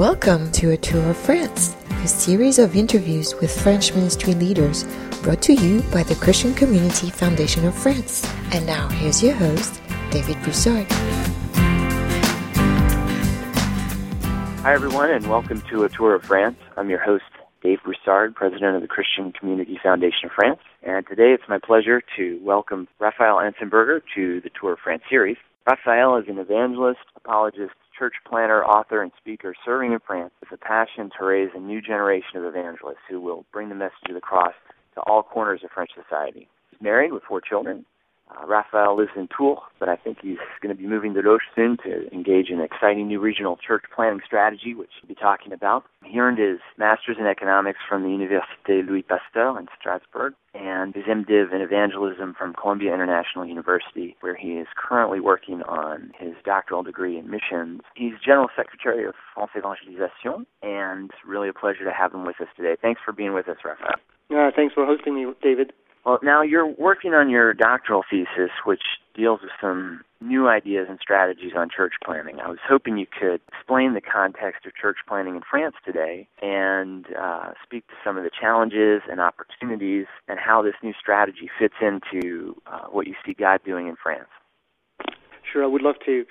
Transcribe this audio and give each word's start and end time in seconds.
Welcome 0.00 0.50
to 0.52 0.70
a 0.70 0.78
tour 0.78 1.10
of 1.10 1.16
France, 1.18 1.76
a 1.90 2.08
series 2.08 2.58
of 2.58 2.74
interviews 2.74 3.34
with 3.34 3.54
French 3.60 3.94
ministry 3.94 4.32
leaders 4.32 4.84
brought 5.20 5.42
to 5.42 5.52
you 5.52 5.82
by 5.92 6.02
the 6.02 6.14
Christian 6.14 6.54
Community 6.54 7.10
Foundation 7.10 7.66
of 7.66 7.74
France. 7.74 8.26
And 8.50 8.64
now 8.64 8.88
here's 8.88 9.22
your 9.22 9.34
host, 9.34 9.78
David 10.10 10.42
Broussard. 10.42 10.86
Hi, 14.62 14.72
everyone, 14.72 15.10
and 15.10 15.28
welcome 15.28 15.60
to 15.68 15.84
a 15.84 15.90
tour 15.90 16.14
of 16.14 16.22
France. 16.22 16.56
I'm 16.78 16.88
your 16.88 17.04
host, 17.04 17.24
Dave 17.62 17.82
Broussard, 17.82 18.34
president 18.34 18.76
of 18.76 18.80
the 18.80 18.88
Christian 18.88 19.32
Community 19.32 19.78
Foundation 19.82 20.24
of 20.24 20.30
France. 20.32 20.60
And 20.82 21.06
today 21.06 21.34
it's 21.34 21.46
my 21.46 21.58
pleasure 21.58 22.00
to 22.16 22.40
welcome 22.42 22.88
Raphael 23.00 23.36
Anzenberger 23.36 24.00
to 24.14 24.40
the 24.40 24.48
Tour 24.58 24.72
of 24.72 24.78
France 24.78 25.02
series. 25.10 25.36
Raphael 25.66 26.16
is 26.16 26.24
an 26.26 26.38
evangelist, 26.38 27.00
apologist, 27.16 27.74
church 28.00 28.14
planter, 28.26 28.64
author, 28.64 29.02
and 29.02 29.12
speaker 29.18 29.54
serving 29.62 29.92
in 29.92 29.98
France 30.06 30.32
with 30.40 30.50
a 30.52 30.56
passion 30.56 31.10
to 31.18 31.24
raise 31.26 31.50
a 31.54 31.60
new 31.60 31.82
generation 31.82 32.36
of 32.36 32.44
evangelists 32.44 33.04
who 33.10 33.20
will 33.20 33.44
bring 33.52 33.68
the 33.68 33.74
message 33.74 34.08
of 34.08 34.14
the 34.14 34.22
cross 34.22 34.54
to 34.94 35.00
all 35.02 35.22
corners 35.22 35.60
of 35.62 35.70
French 35.70 35.90
society. 35.94 36.48
He's 36.70 36.80
married 36.80 37.12
with 37.12 37.22
four 37.24 37.42
children 37.42 37.84
uh, 38.30 38.46
Raphael 38.46 38.96
lives 38.96 39.12
in 39.16 39.28
Tours, 39.28 39.60
but 39.78 39.88
I 39.88 39.96
think 39.96 40.18
he's 40.22 40.38
going 40.62 40.74
to 40.74 40.80
be 40.80 40.88
moving 40.88 41.14
to 41.14 41.20
Loches 41.20 41.40
soon 41.54 41.76
to 41.84 42.12
engage 42.12 42.48
in 42.50 42.58
an 42.60 42.64
exciting 42.64 43.08
new 43.08 43.20
regional 43.20 43.56
church 43.56 43.84
planting 43.94 44.20
strategy, 44.24 44.74
which 44.74 44.90
he'll 45.00 45.08
be 45.08 45.14
talking 45.14 45.52
about. 45.52 45.84
He 46.04 46.18
earned 46.18 46.38
his 46.38 46.58
master's 46.78 47.16
in 47.18 47.26
economics 47.26 47.78
from 47.88 48.02
the 48.02 48.08
Université 48.08 48.86
Louis 48.86 49.02
Pasteur 49.02 49.58
in 49.58 49.66
Strasbourg 49.78 50.34
and 50.54 50.94
his 50.94 51.04
MDiv 51.04 51.54
in 51.54 51.60
evangelism 51.60 52.34
from 52.36 52.54
Columbia 52.54 52.92
International 52.92 53.46
University, 53.46 54.16
where 54.20 54.34
he 54.34 54.54
is 54.54 54.66
currently 54.76 55.20
working 55.20 55.62
on 55.62 56.12
his 56.18 56.34
doctoral 56.44 56.82
degree 56.82 57.16
in 57.18 57.30
missions. 57.30 57.82
He's 57.94 58.14
General 58.24 58.48
Secretary 58.56 59.06
of 59.06 59.14
France 59.34 59.52
Evangelisation, 59.56 60.46
and 60.62 61.10
really 61.26 61.48
a 61.48 61.52
pleasure 61.52 61.84
to 61.84 61.92
have 61.92 62.12
him 62.12 62.26
with 62.26 62.40
us 62.40 62.48
today. 62.56 62.76
Thanks 62.80 63.00
for 63.04 63.12
being 63.12 63.32
with 63.32 63.48
us, 63.48 63.58
Raphael. 63.64 64.00
Uh, 64.30 64.50
thanks 64.54 64.74
for 64.74 64.86
hosting 64.86 65.14
me, 65.14 65.32
David. 65.42 65.72
Well, 66.04 66.18
now 66.22 66.42
you're 66.42 66.66
working 66.66 67.12
on 67.12 67.28
your 67.28 67.52
doctoral 67.52 68.04
thesis, 68.10 68.50
which 68.64 68.82
deals 69.14 69.40
with 69.42 69.50
some 69.60 70.02
new 70.22 70.48
ideas 70.48 70.86
and 70.88 70.98
strategies 71.00 71.52
on 71.56 71.68
church 71.74 71.94
planting. 72.04 72.40
I 72.40 72.48
was 72.48 72.58
hoping 72.66 72.98
you 72.98 73.06
could 73.06 73.40
explain 73.48 73.94
the 73.94 74.00
context 74.00 74.66
of 74.66 74.74
church 74.74 74.98
planting 75.06 75.36
in 75.36 75.42
France 75.48 75.76
today 75.84 76.28
and 76.42 77.06
uh, 77.18 77.52
speak 77.62 77.86
to 77.88 77.94
some 78.04 78.16
of 78.16 78.24
the 78.24 78.30
challenges 78.30 79.02
and 79.10 79.20
opportunities 79.20 80.06
and 80.28 80.38
how 80.38 80.62
this 80.62 80.74
new 80.82 80.92
strategy 80.98 81.50
fits 81.58 81.74
into 81.80 82.56
uh, 82.66 82.86
what 82.90 83.06
you 83.06 83.14
see 83.24 83.34
God 83.34 83.60
doing 83.64 83.88
in 83.88 83.96
France. 84.02 84.28
Sure, 85.50 85.64
I 85.64 85.66
would 85.66 85.82
love 85.82 85.96
to. 86.06 86.24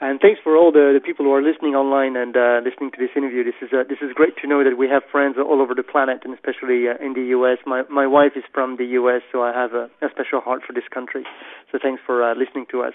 And 0.00 0.20
thanks 0.22 0.38
for 0.44 0.54
all 0.56 0.70
the, 0.70 0.94
the 0.94 1.02
people 1.02 1.26
who 1.26 1.34
are 1.34 1.42
listening 1.42 1.74
online 1.74 2.14
and 2.14 2.36
uh, 2.36 2.62
listening 2.62 2.94
to 2.94 2.98
this 3.02 3.10
interview. 3.18 3.42
This 3.42 3.58
is 3.58 3.74
uh, 3.74 3.82
this 3.82 3.98
is 3.98 4.14
great 4.14 4.38
to 4.38 4.46
know 4.46 4.62
that 4.62 4.78
we 4.78 4.86
have 4.86 5.02
friends 5.10 5.34
all 5.42 5.58
over 5.60 5.74
the 5.74 5.82
planet, 5.82 6.22
and 6.22 6.30
especially 6.30 6.86
uh, 6.86 6.94
in 7.02 7.18
the 7.18 7.34
U.S. 7.34 7.58
My 7.66 7.82
my 7.90 8.06
wife 8.06 8.38
is 8.38 8.46
from 8.54 8.78
the 8.78 8.86
U.S., 9.02 9.26
so 9.32 9.42
I 9.42 9.50
have 9.50 9.74
a, 9.74 9.90
a 9.98 10.06
special 10.14 10.38
heart 10.38 10.62
for 10.62 10.72
this 10.72 10.86
country. 10.94 11.26
So 11.72 11.82
thanks 11.82 12.00
for 12.06 12.22
uh, 12.22 12.38
listening 12.38 12.66
to 12.70 12.86
us. 12.86 12.94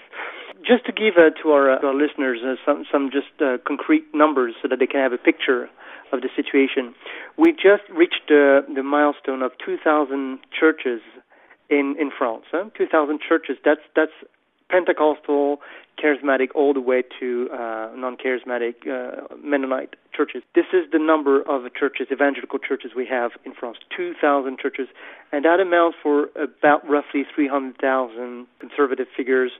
Just 0.64 0.88
to 0.88 0.92
give 0.96 1.20
uh, 1.20 1.28
to 1.44 1.52
our, 1.52 1.76
uh, 1.76 1.84
to 1.84 1.92
our 1.92 1.94
listeners 1.94 2.40
some 2.64 2.88
some 2.88 3.12
just 3.12 3.36
concrete 3.68 4.08
numbers 4.14 4.56
so 4.64 4.68
that 4.68 4.80
they 4.80 4.88
can 4.88 5.04
have 5.04 5.12
a 5.12 5.20
picture 5.20 5.68
of 6.08 6.24
the 6.24 6.32
situation. 6.32 6.96
We 7.36 7.52
just 7.52 7.84
reached 7.92 8.32
the 8.32 8.64
milestone 8.80 9.42
of 9.42 9.52
2,000 9.60 10.40
churches 10.48 11.04
in 11.68 12.00
in 12.00 12.08
France. 12.16 12.48
Huh? 12.48 12.72
2,000 12.80 13.20
churches. 13.20 13.60
That's 13.60 13.84
that's 13.94 14.16
Pentecostal, 14.70 15.60
charismatic, 16.02 16.48
all 16.54 16.74
the 16.74 16.80
way 16.80 17.02
to 17.20 17.48
uh, 17.52 17.90
non-charismatic 17.94 18.86
uh, 18.86 19.34
Mennonite 19.42 19.96
churches. 20.14 20.42
This 20.54 20.66
is 20.72 20.90
the 20.92 20.98
number 20.98 21.42
of 21.42 21.62
churches, 21.74 22.08
evangelical 22.12 22.58
churches 22.58 22.92
we 22.96 23.06
have 23.06 23.32
in 23.44 23.52
France, 23.52 23.78
2,000 23.96 24.58
churches, 24.58 24.88
and 25.32 25.44
that 25.44 25.60
amounts 25.60 25.96
for 26.02 26.28
about 26.36 26.88
roughly 26.88 27.24
300,000 27.34 28.46
conservative 28.60 29.06
figures 29.16 29.52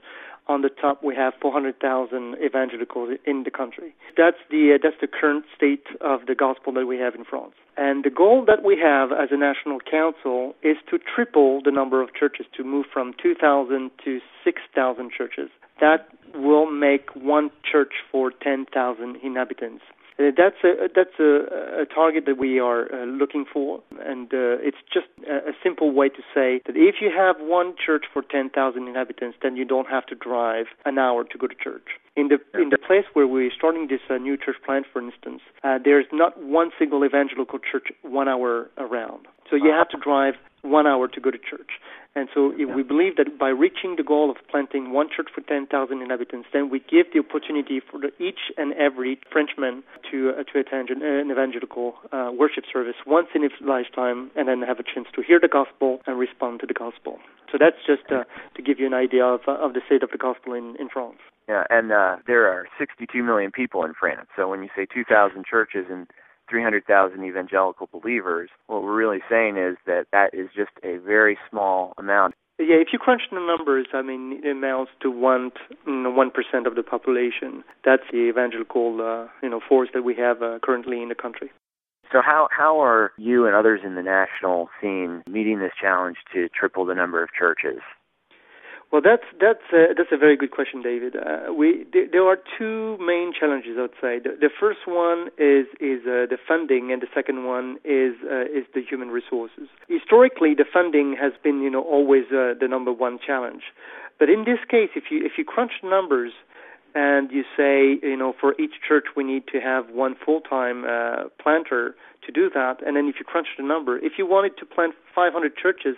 on 0.47 0.61
the 0.61 0.69
top, 0.69 1.03
we 1.03 1.15
have 1.15 1.33
400,000 1.41 2.35
evangelicals 2.43 3.17
in 3.25 3.43
the 3.43 3.51
country. 3.51 3.95
That's 4.15 4.37
the 4.51 4.75
uh, 4.75 4.77
that's 4.81 4.99
the 5.01 5.07
current 5.07 5.45
state 5.55 5.85
of 6.01 6.27
the 6.27 6.35
gospel 6.35 6.71
that 6.73 6.85
we 6.85 6.97
have 6.99 7.15
in 7.15 7.25
France. 7.25 7.53
And 7.77 8.03
the 8.03 8.09
goal 8.09 8.45
that 8.45 8.63
we 8.63 8.77
have 8.79 9.11
as 9.11 9.29
a 9.31 9.37
national 9.37 9.79
council 9.79 10.55
is 10.61 10.77
to 10.91 10.99
triple 10.99 11.61
the 11.63 11.71
number 11.71 12.01
of 12.01 12.13
churches, 12.13 12.45
to 12.57 12.63
move 12.63 12.85
from 12.93 13.13
2,000 13.21 13.91
to 14.05 14.19
6,000 14.43 15.11
churches. 15.11 15.49
That 15.79 16.07
will 16.33 16.69
make 16.69 17.09
one 17.15 17.49
church 17.69 17.93
for 18.11 18.31
10,000 18.31 19.15
inhabitants. 19.23 19.83
Uh, 20.17 20.31
that's 20.37 20.55
a 20.63 20.87
that's 20.95 21.19
a, 21.19 21.81
a 21.81 21.85
target 21.93 22.23
that 22.25 22.37
we 22.37 22.57
are 22.57 22.87
uh, 22.93 23.05
looking 23.05 23.43
for, 23.51 23.81
and 23.99 24.33
uh, 24.33 24.55
it's 24.63 24.77
just 24.93 25.07
a, 25.27 25.49
a, 25.49 25.53
simple 25.61 25.91
way 25.91 26.07
to 26.07 26.21
say 26.33 26.61
that 26.65 26.77
if 26.77 26.95
you 27.01 27.11
have 27.13 27.35
one 27.39 27.75
church 27.85 28.05
for 28.13 28.21
10,000 28.21 28.87
inhabitants, 28.87 29.37
then 29.43 29.57
you 29.57 29.65
don't 29.65 29.89
have 29.89 30.05
to 30.05 30.15
drive 30.15 30.67
an 30.85 30.97
hour 30.97 31.25
to 31.25 31.37
go 31.37 31.47
to 31.47 31.55
church. 31.55 31.99
In 32.15 32.29
the 32.29 32.39
in 32.57 32.69
the 32.69 32.77
place 32.77 33.03
where 33.11 33.27
we're 33.27 33.51
starting 33.51 33.87
this 33.89 33.99
uh, 34.09 34.15
new 34.15 34.37
church 34.37 34.55
plant, 34.65 34.85
for 34.91 35.01
instance, 35.01 35.41
uh, 35.65 35.79
there's 35.83 36.05
not 36.13 36.41
one 36.41 36.71
single 36.79 37.03
evangelical 37.03 37.59
church 37.59 37.87
one 38.01 38.29
hour 38.29 38.69
around. 38.77 39.27
So 39.49 39.55
you 39.55 39.71
have 39.71 39.89
to 39.89 39.97
drive 39.97 40.35
one 40.63 40.87
hour 40.87 41.07
to 41.07 41.21
go 41.21 41.31
to 41.31 41.37
church. 41.37 41.79
And 42.15 42.29
so 42.33 42.53
yeah. 42.55 42.73
we 42.73 42.81
believe 42.81 43.17
that 43.17 43.37
by 43.37 43.49
reaching 43.49 43.95
the 43.97 44.03
goal 44.03 44.31
of 44.31 44.37
planting 44.49 44.93
one 44.93 45.09
church 45.13 45.27
for 45.35 45.41
10,000 45.41 45.67
inhabitants, 46.01 46.47
then 46.53 46.69
we 46.69 46.79
give 46.79 47.07
the 47.13 47.19
opportunity 47.19 47.81
for 47.81 47.99
the, 47.99 48.07
each 48.23 48.51
and 48.57 48.73
every 48.73 49.19
Frenchman 49.31 49.83
to 50.11 50.31
uh, 50.31 50.43
to 50.51 50.59
attend 50.59 50.89
an, 50.89 51.03
an 51.03 51.29
evangelical 51.29 51.95
uh, 52.13 52.31
worship 52.31 52.63
service 52.71 52.95
once 53.05 53.27
in 53.35 53.43
his 53.43 53.51
lifetime, 53.59 54.31
and 54.35 54.47
then 54.47 54.61
have 54.61 54.79
a 54.79 54.83
chance 54.83 55.07
to 55.13 55.21
hear 55.21 55.39
the 55.41 55.49
gospel 55.49 55.99
and 56.07 56.17
respond 56.17 56.61
to 56.61 56.65
the 56.65 56.73
gospel. 56.73 57.19
So 57.51 57.57
that's 57.59 57.83
just 57.85 58.09
uh, 58.09 58.23
to 58.55 58.61
give 58.61 58.79
you 58.79 58.87
an 58.87 58.93
idea 58.93 59.25
of 59.25 59.41
uh, 59.45 59.59
of 59.59 59.73
the 59.73 59.81
state 59.85 60.01
of 60.01 60.11
the 60.11 60.17
gospel 60.17 60.53
in 60.53 60.77
in 60.79 60.87
France. 60.87 61.19
Yeah, 61.49 61.63
and 61.69 61.91
uh, 61.91 62.17
there 62.25 62.47
are 62.47 62.65
62 62.79 63.21
million 63.21 63.51
people 63.51 63.83
in 63.83 63.93
France. 63.93 64.27
So 64.35 64.49
when 64.49 64.63
you 64.63 64.69
say 64.75 64.87
2,000 64.91 65.45
churches 65.45 65.85
and 65.91 66.07
300,000 66.49 67.23
evangelical 67.23 67.89
believers, 67.91 68.49
what 68.67 68.83
we're 68.83 68.95
really 68.95 69.21
saying 69.29 69.57
is 69.57 69.77
that 69.85 70.05
that 70.11 70.33
is 70.33 70.49
just 70.55 70.71
a 70.83 70.97
very 70.97 71.37
small 71.49 71.93
amount. 71.97 72.35
Yeah, 72.57 72.77
if 72.77 72.87
you 72.93 72.99
crunch 72.99 73.23
the 73.31 73.39
numbers, 73.39 73.87
I 73.93 74.01
mean, 74.01 74.39
it 74.41 74.49
amounts 74.49 74.91
to 75.01 75.11
one 75.11 75.51
one 75.85 76.31
percent 76.31 76.67
of 76.67 76.75
the 76.75 76.83
population. 76.83 77.65
That's 77.83 78.03
the 78.11 78.29
evangelical, 78.29 79.01
uh, 79.01 79.27
you 79.43 79.49
know, 79.49 79.59
force 79.67 79.89
that 79.93 80.03
we 80.03 80.15
have 80.15 80.41
uh, 80.41 80.59
currently 80.63 81.01
in 81.01 81.09
the 81.09 81.15
country. 81.15 81.51
So 82.13 82.21
how 82.23 82.47
how 82.51 82.79
are 82.81 83.11
you 83.17 83.45
and 83.45 83.55
others 83.55 83.81
in 83.83 83.95
the 83.95 84.01
national 84.01 84.69
scene 84.79 85.21
meeting 85.29 85.59
this 85.59 85.73
challenge 85.79 86.17
to 86.33 86.47
triple 86.49 86.85
the 86.85 86.95
number 86.95 87.21
of 87.21 87.29
churches? 87.37 87.81
Well, 88.91 89.01
that's 89.03 89.25
that's 89.41 89.65
a, 89.73 89.93
that's 89.97 90.11
a 90.11 90.17
very 90.17 90.37
good 90.37 90.51
question, 90.51 90.81
David. 90.81 91.15
Uh, 91.15 91.51
we 91.51 91.85
th- 91.91 92.11
there 92.11 92.23
are 92.25 92.37
two 92.57 92.97
main 92.99 93.33
challenges 93.37 93.77
outside. 93.77 94.23
The, 94.23 94.37
the 94.39 94.49
first 94.49 94.87
one 94.87 95.27
is 95.37 95.65
is 95.81 96.05
uh, 96.05 96.29
the 96.29 96.37
funding, 96.47 96.91
and 96.93 97.01
the 97.01 97.07
second 97.13 97.45
one 97.45 97.77
is 97.83 98.13
uh, 98.23 98.45
is 98.45 98.63
the 98.73 98.81
human 98.87 99.09
resources. 99.09 99.67
Historically, 99.89 100.53
the 100.53 100.65
funding 100.71 101.17
has 101.19 101.33
been 101.43 101.61
you 101.61 101.69
know 101.69 101.81
always 101.81 102.25
uh, 102.31 102.53
the 102.59 102.67
number 102.69 102.93
one 102.93 103.19
challenge, 103.19 103.63
but 104.19 104.29
in 104.29 104.45
this 104.45 104.59
case, 104.69 104.89
if 104.95 105.05
you 105.11 105.25
if 105.25 105.33
you 105.37 105.43
crunch 105.43 105.73
numbers 105.83 106.31
and 106.95 107.29
you 107.31 107.43
say 107.55 107.99
you 108.01 108.17
know 108.17 108.33
for 108.39 108.59
each 108.59 108.81
church 108.87 109.05
we 109.15 109.23
need 109.23 109.43
to 109.51 109.59
have 109.59 109.89
one 109.89 110.15
full 110.15 110.41
time 110.41 110.85
uh, 110.85 111.29
planter 111.41 111.95
to 112.25 112.31
do 112.31 112.49
that, 112.53 112.77
and 112.85 112.95
then 112.95 113.05
if 113.07 113.15
you 113.19 113.25
crunch 113.25 113.47
the 113.57 113.63
number, 113.63 113.99
if 113.99 114.13
you 114.17 114.25
wanted 114.25 114.57
to 114.57 114.65
plant 114.65 114.95
500 115.13 115.55
churches, 115.55 115.95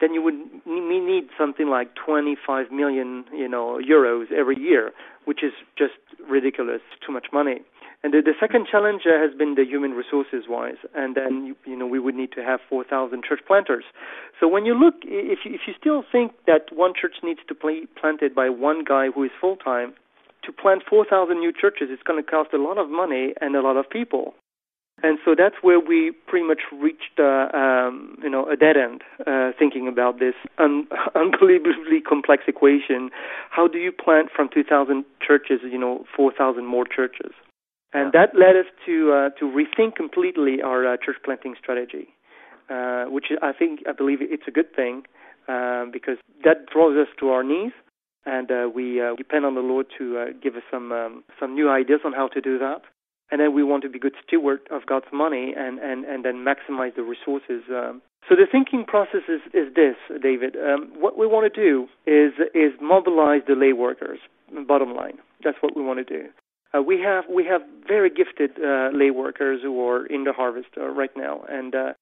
then 0.00 0.14
you 0.14 0.22
would 0.22 0.34
need 0.66 1.28
something 1.38 1.68
like 1.68 1.94
25 1.94 2.70
million, 2.70 3.24
you 3.32 3.48
know, 3.48 3.78
euros 3.78 4.30
every 4.32 4.58
year, 4.58 4.92
which 5.24 5.42
is 5.42 5.52
just 5.76 5.94
ridiculous, 6.28 6.80
too 7.04 7.12
much 7.12 7.26
money. 7.32 7.60
And 8.02 8.12
the, 8.12 8.20
the 8.22 8.34
second 8.38 8.68
challenge 8.70 9.02
uh, 9.06 9.18
has 9.18 9.36
been 9.36 9.54
the 9.54 9.64
human 9.64 9.92
resources 9.92 10.44
wise, 10.48 10.76
and 10.94 11.16
then 11.16 11.46
you, 11.46 11.56
you 11.64 11.76
know 11.76 11.86
we 11.86 11.98
would 11.98 12.14
need 12.14 12.30
to 12.32 12.42
have 12.42 12.60
4,000 12.68 13.24
church 13.24 13.40
planters. 13.46 13.84
So 14.38 14.46
when 14.46 14.66
you 14.66 14.74
look, 14.74 14.94
if 15.02 15.40
you, 15.44 15.54
if 15.54 15.62
you 15.66 15.74
still 15.78 16.04
think 16.12 16.32
that 16.46 16.66
one 16.72 16.92
church 16.98 17.16
needs 17.22 17.40
to 17.48 17.54
be 17.54 17.86
planted 18.00 18.34
by 18.34 18.50
one 18.50 18.84
guy 18.84 19.08
who 19.12 19.24
is 19.24 19.30
full 19.40 19.56
time, 19.56 19.94
to 20.46 20.52
plant 20.52 20.82
4,000 20.88 21.38
new 21.38 21.52
churches, 21.52 21.88
it's 21.90 22.02
going 22.02 22.22
to 22.22 22.28
cost 22.28 22.50
a 22.52 22.58
lot 22.58 22.78
of 22.78 22.88
money 22.88 23.34
and 23.40 23.54
a 23.54 23.60
lot 23.60 23.76
of 23.76 23.88
people. 23.90 24.34
And 25.02 25.18
so 25.24 25.34
that's 25.36 25.56
where 25.60 25.78
we 25.78 26.12
pretty 26.26 26.46
much 26.46 26.60
reached, 26.72 27.18
uh, 27.18 27.48
um, 27.52 28.16
you 28.22 28.30
know, 28.30 28.48
a 28.48 28.56
dead 28.56 28.76
end, 28.78 29.02
uh, 29.26 29.50
thinking 29.58 29.88
about 29.88 30.18
this 30.18 30.34
un- 30.58 30.88
unbelievably 31.14 32.00
complex 32.08 32.44
equation. 32.48 33.10
How 33.50 33.68
do 33.68 33.76
you 33.76 33.92
plant 33.92 34.28
from 34.34 34.48
2,000 34.52 35.04
churches, 35.20 35.60
you 35.62 35.78
know, 35.78 36.04
4,000 36.16 36.64
more 36.64 36.86
churches? 36.86 37.32
And 37.92 38.12
that 38.12 38.34
led 38.34 38.56
us 38.56 38.66
to 38.84 39.12
uh, 39.12 39.30
to 39.38 39.44
rethink 39.46 39.94
completely 39.94 40.60
our 40.60 40.86
uh, 40.86 40.96
church 41.02 41.16
planting 41.24 41.54
strategy, 41.58 42.08
uh, 42.68 43.04
which 43.04 43.26
I 43.40 43.52
think 43.52 43.80
I 43.88 43.92
believe 43.92 44.18
it's 44.20 44.42
a 44.46 44.50
good 44.50 44.74
thing 44.74 45.04
uh, 45.48 45.86
because 45.90 46.18
that 46.44 46.66
draws 46.70 46.96
us 46.98 47.08
to 47.20 47.30
our 47.30 47.42
knees, 47.42 47.72
and 48.26 48.50
uh, 48.50 48.68
we 48.74 49.00
uh, 49.00 49.14
depend 49.16 49.44
on 49.46 49.54
the 49.54 49.60
Lord 49.60 49.86
to 49.98 50.18
uh, 50.18 50.24
give 50.42 50.56
us 50.56 50.62
some 50.70 50.92
um, 50.92 51.24
some 51.40 51.54
new 51.54 51.70
ideas 51.70 52.00
on 52.04 52.12
how 52.12 52.28
to 52.28 52.40
do 52.40 52.58
that. 52.58 52.82
and 53.30 53.40
then 53.40 53.54
we 53.54 53.62
want 53.62 53.82
to 53.82 53.88
be 53.88 53.98
good 53.98 54.14
steward 54.26 54.60
of 54.70 54.86
God's 54.86 55.06
money 55.12 55.54
and 55.56 55.78
and 55.78 56.04
and 56.04 56.24
then 56.24 56.44
maximize 56.44 56.94
the 56.94 57.02
resources. 57.02 57.62
Um, 57.70 58.02
so 58.28 58.34
the 58.34 58.46
thinking 58.50 58.84
process 58.84 59.22
is, 59.28 59.40
is 59.54 59.72
this, 59.74 59.94
David. 60.20 60.56
Um, 60.56 60.90
what 60.98 61.16
we 61.16 61.26
want 61.26 61.52
to 61.52 61.60
do 61.60 61.86
is 62.06 62.32
is 62.54 62.72
mobilize 62.80 63.42
the 63.46 63.54
lay 63.54 63.72
workers. 63.72 64.18
Bottom 64.66 64.94
line, 64.94 65.18
that's 65.42 65.58
what 65.60 65.76
we 65.76 65.82
want 65.82 65.98
to 65.98 66.04
do. 66.04 66.28
Uh, 66.74 66.82
we 66.82 67.00
have 67.00 67.24
we 67.32 67.44
have 67.44 67.62
very 67.86 68.10
gifted 68.10 68.50
uh, 68.62 68.90
lay 68.92 69.10
workers 69.10 69.60
who 69.62 69.80
are 69.84 70.06
in 70.06 70.24
the 70.24 70.32
harvest 70.32 70.68
uh, 70.76 70.86
right 70.86 71.10
now, 71.16 71.44
and 71.48 71.74
uh, 71.74 71.92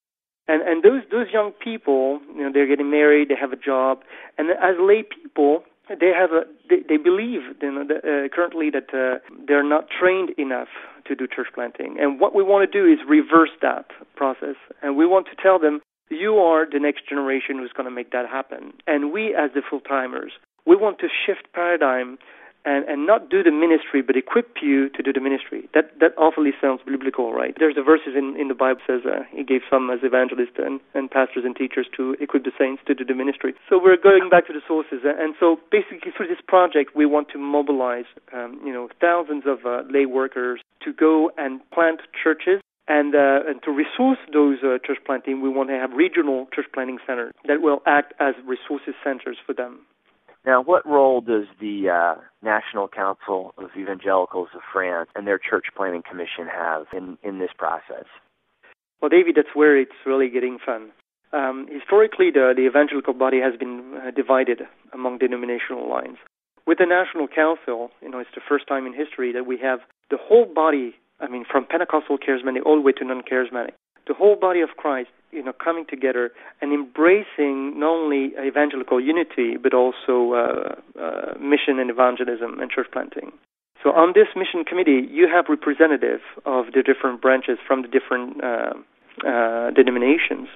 and 0.49 0.63
and 0.63 0.83
those 0.83 1.03
those 1.11 1.27
young 1.33 1.53
people, 1.53 2.21
you 2.35 2.43
know, 2.43 2.51
they're 2.53 2.67
getting 2.67 2.91
married, 2.91 3.29
they 3.29 3.35
have 3.41 3.53
a 3.53 3.57
job, 3.57 4.01
and 4.37 4.51
as 4.51 4.77
lay 4.79 5.03
people, 5.03 5.63
they 5.89 6.13
have 6.17 6.33
a 6.33 6.43
they, 6.69 6.81
they 6.89 6.97
believe 6.97 7.41
you 7.61 7.73
know, 7.73 7.83
uh, 7.83 8.29
currently 8.35 8.71
that 8.71 8.95
uh, 8.95 9.19
they're 9.47 9.69
not 9.69 9.87
trained 9.91 10.31
enough 10.39 10.69
to 11.07 11.15
do 11.15 11.27
church 11.27 11.49
planting, 11.55 11.97
and 12.01 12.21
what 12.21 12.35
we 12.35 12.43
want 12.43 12.71
to 12.71 12.79
do 12.79 12.91
is 12.91 12.99
reverse 13.09 13.51
that 13.61 13.87
process, 14.17 14.57
and 14.83 14.97
we 14.97 15.07
want 15.07 15.27
to 15.27 15.43
tell 15.43 15.59
them 15.59 15.81
you 16.11 16.37
are 16.37 16.67
the 16.71 16.79
next 16.79 17.09
generation 17.09 17.59
who's 17.59 17.73
going 17.73 17.89
to 17.89 17.95
make 17.95 18.11
that 18.13 18.29
happen, 18.29 18.73
and 18.87 19.13
we 19.13 19.35
as 19.35 19.51
the 19.55 19.63
full 19.69 19.81
timers, 19.81 20.33
we 20.67 20.77
want 20.77 20.99
to 21.01 21.09
shift 21.09 21.53
paradigm 21.53 22.19
and, 22.65 22.85
and 22.89 23.07
not 23.07 23.29
do 23.29 23.43
the 23.43 23.53
ministry, 23.53 24.03
but 24.03 24.17
equip 24.17 24.63
you 24.63 24.89
to 24.91 25.03
do 25.03 25.13
the 25.13 25.21
ministry. 25.21 25.69
That 25.75 25.93
that 26.01 26.13
awfully 26.17 26.53
sounds 26.61 26.81
biblical, 26.87 27.33
right? 27.33 27.55
There's 27.59 27.75
the 27.75 27.83
verses 27.83 28.15
in, 28.17 28.37
in 28.39 28.49
the 28.49 28.55
Bible 28.55 28.81
says 28.87 29.03
uh, 29.05 29.25
He 29.31 29.45
gave 29.45 29.61
some 29.69 29.91
as 29.91 30.01
evangelists 30.03 30.57
and, 30.59 30.81
and 30.95 31.11
pastors 31.11 31.45
and 31.45 31.55
teachers 31.55 31.87
to 31.97 32.17
equip 32.21 32.45
the 32.45 32.53
saints 32.59 32.83
to 32.87 32.95
do 32.95 33.05
the 33.05 33.15
ministry. 33.15 33.55
So 33.69 33.81
we're 33.83 34.01
going 34.01 34.29
back 34.31 34.47
to 34.49 34.53
the 34.53 34.65
sources, 34.67 35.01
and 35.05 35.35
so 35.39 35.59
basically 35.71 36.13
through 36.17 36.29
this 36.29 36.43
project, 36.47 36.97
we 36.97 37.07
want 37.07 37.29
to 37.31 37.39
mobilize, 37.39 38.09
um, 38.33 38.61
you 38.65 38.73
know, 38.73 38.89
thousands 39.01 39.45
of 39.47 39.67
uh, 39.67 39.83
lay 39.91 40.07
workers 40.07 40.61
to 40.85 40.93
go 40.93 41.31
and 41.37 41.61
plant 41.71 42.01
churches 42.23 42.61
and 42.89 43.15
uh, 43.15 43.41
and 43.49 43.63
to 43.63 43.71
resource 43.71 44.19
those 44.33 44.59
uh, 44.63 44.79
church 44.85 44.99
planting, 45.07 45.41
we 45.41 45.49
want 45.49 45.69
to 45.71 45.75
have 45.75 45.93
regional 45.93 46.47
church 46.55 46.67
planting 46.73 46.99
centers 47.07 47.33
that 47.49 47.63
will 47.63 47.81
act 47.87 48.13
as 48.21 48.35
resources 48.47 48.95
centers 49.03 49.39
for 49.47 49.55
them. 49.55 49.81
Now, 50.47 50.63
what 50.63 50.87
role 50.87 51.21
does 51.23 51.47
the 51.59 51.89
uh, 51.89 52.21
National 52.43 52.87
Council 52.87 53.55
of 53.57 53.71
Evangelicals 53.79 54.49
of 54.55 54.61
France 54.73 55.09
and 55.15 55.27
their 55.27 55.39
church 55.39 55.67
Planting 55.75 56.03
commission 56.09 56.47
have 56.53 56.87
in, 56.93 57.17
in 57.23 57.39
this 57.39 57.51
process? 57.57 58.05
Well, 59.01 59.09
David, 59.09 59.37
that's 59.37 59.55
where 59.55 59.79
it's 59.79 59.93
really 60.05 60.29
getting 60.29 60.59
fun. 60.65 60.91
Um, 61.33 61.67
historically, 61.71 62.31
the, 62.31 62.53
the 62.55 62.67
evangelical 62.67 63.15
body 63.15 63.41
has 63.41 63.59
been 63.59 63.95
uh, 63.97 64.11
divided 64.11 64.63
among 64.93 65.19
denominational 65.19 65.89
lines. 65.89 66.19
With 66.67 66.79
the 66.79 66.87
National 66.87 67.27
Council, 67.27 67.91
you 68.01 68.11
know, 68.11 68.19
it's 68.19 68.31
the 68.35 68.41
first 68.47 68.69
time 68.69 68.87
in 68.87 68.95
history 68.95 69.33
that 69.33 69.47
we 69.47 69.59
have 69.59 69.81
the 70.11 70.19
whole 70.21 70.47
body, 70.47 70.95
I 71.21 71.29
mean, 71.29 71.45
from 71.51 71.67
Pentecostal 71.67 72.19
charismatic 72.19 72.65
all 72.65 72.77
the 72.77 72.83
way 72.83 72.93
to 72.93 73.05
non-charismatic, 73.05 73.73
the 74.07 74.15
whole 74.15 74.37
body 74.37 74.61
of 74.61 74.71
Christ 74.77 75.11
you 75.35 75.43
know, 75.43 75.53
coming 75.53 75.85
together 75.89 76.31
and 76.61 76.73
embracing 76.73 77.79
not 77.79 77.91
only 77.91 78.33
evangelical 78.39 79.01
unity 79.01 79.57
but 79.61 79.75
also 79.75 80.33
uh, 80.33 81.01
uh, 81.01 81.35
mission 81.39 81.79
and 81.79 81.91
evangelism 81.91 82.61
and 82.61 82.71
church 82.71 82.87
planting. 82.93 83.33
So 83.83 83.91
on 83.91 84.13
this 84.15 84.29
mission 84.35 84.65
committee, 84.65 85.07
you 85.11 85.29
have 85.29 85.47
representatives 85.49 86.23
of 86.47 86.67
the 86.73 86.83
different 86.83 87.21
branches 87.21 87.59
from 87.67 87.83
the 87.83 87.89
different 87.89 88.43
uh, 88.43 88.75
uh 89.27 89.71
denominations. 89.71 90.49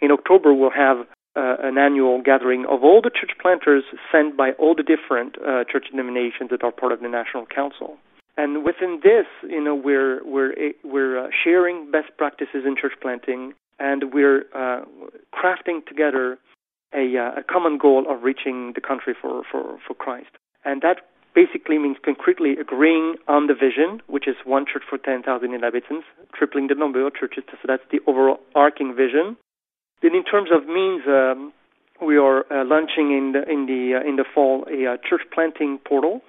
In 0.00 0.10
October, 0.10 0.52
we'll 0.52 0.74
have 0.74 1.06
uh, 1.36 1.56
an 1.62 1.78
annual 1.78 2.20
gathering 2.20 2.66
of 2.68 2.82
all 2.82 3.00
the 3.00 3.10
church 3.10 3.32
planters 3.40 3.84
sent 4.10 4.36
by 4.36 4.52
all 4.58 4.74
the 4.74 4.82
different 4.82 5.36
uh, 5.38 5.64
church 5.70 5.86
denominations 5.90 6.50
that 6.50 6.62
are 6.64 6.72
part 6.72 6.92
of 6.92 7.00
the 7.00 7.08
National 7.08 7.46
Council. 7.46 7.96
And 8.36 8.64
within 8.64 9.00
this, 9.02 9.26
you 9.42 9.62
know, 9.62 9.74
we're 9.74 10.24
we're 10.24 10.54
we're 10.84 11.30
sharing 11.44 11.90
best 11.90 12.16
practices 12.16 12.64
in 12.66 12.76
church 12.80 12.94
planting 13.00 13.54
and 13.78 14.14
we're 14.14 14.44
uh, 14.54 14.84
crafting 15.34 15.84
together 15.86 16.38
a, 16.94 17.16
uh, 17.16 17.40
a, 17.40 17.42
common 17.42 17.78
goal 17.78 18.04
of 18.08 18.22
reaching 18.22 18.72
the 18.74 18.80
country 18.80 19.14
for, 19.20 19.42
for, 19.50 19.78
for 19.86 19.94
Christ. 19.94 20.30
And 20.64 20.82
that 20.82 20.98
basically 21.34 21.78
means 21.78 21.96
concretely 22.04 22.52
agreeing 22.60 23.16
on 23.26 23.46
the 23.46 23.54
vision, 23.54 24.00
which 24.06 24.28
is 24.28 24.36
one 24.44 24.66
church 24.70 24.82
for 24.88 24.98
10,000 24.98 25.52
inhabitants, 25.52 26.06
tripling 26.34 26.68
the 26.68 26.74
number 26.74 27.04
of 27.04 27.14
churches. 27.14 27.44
So 27.50 27.56
that's 27.66 27.82
the 27.90 28.00
overall 28.06 28.40
arcing 28.54 28.94
vision. 28.94 29.36
Then, 30.02 30.14
in 30.14 30.24
terms 30.24 30.50
of 30.54 30.66
means, 30.66 31.02
um, 31.06 31.52
we 32.04 32.16
are 32.18 32.44
uh, 32.52 32.64
launching 32.64 33.12
in 33.12 33.32
the 33.32 33.48
in 33.48 33.66
the 33.66 34.00
uh, 34.00 34.08
in 34.08 34.16
the 34.16 34.24
fall 34.34 34.66
a 34.68 34.94
uh, 34.94 34.96
church 35.08 35.22
planting 35.32 35.78
portal, 35.86 36.20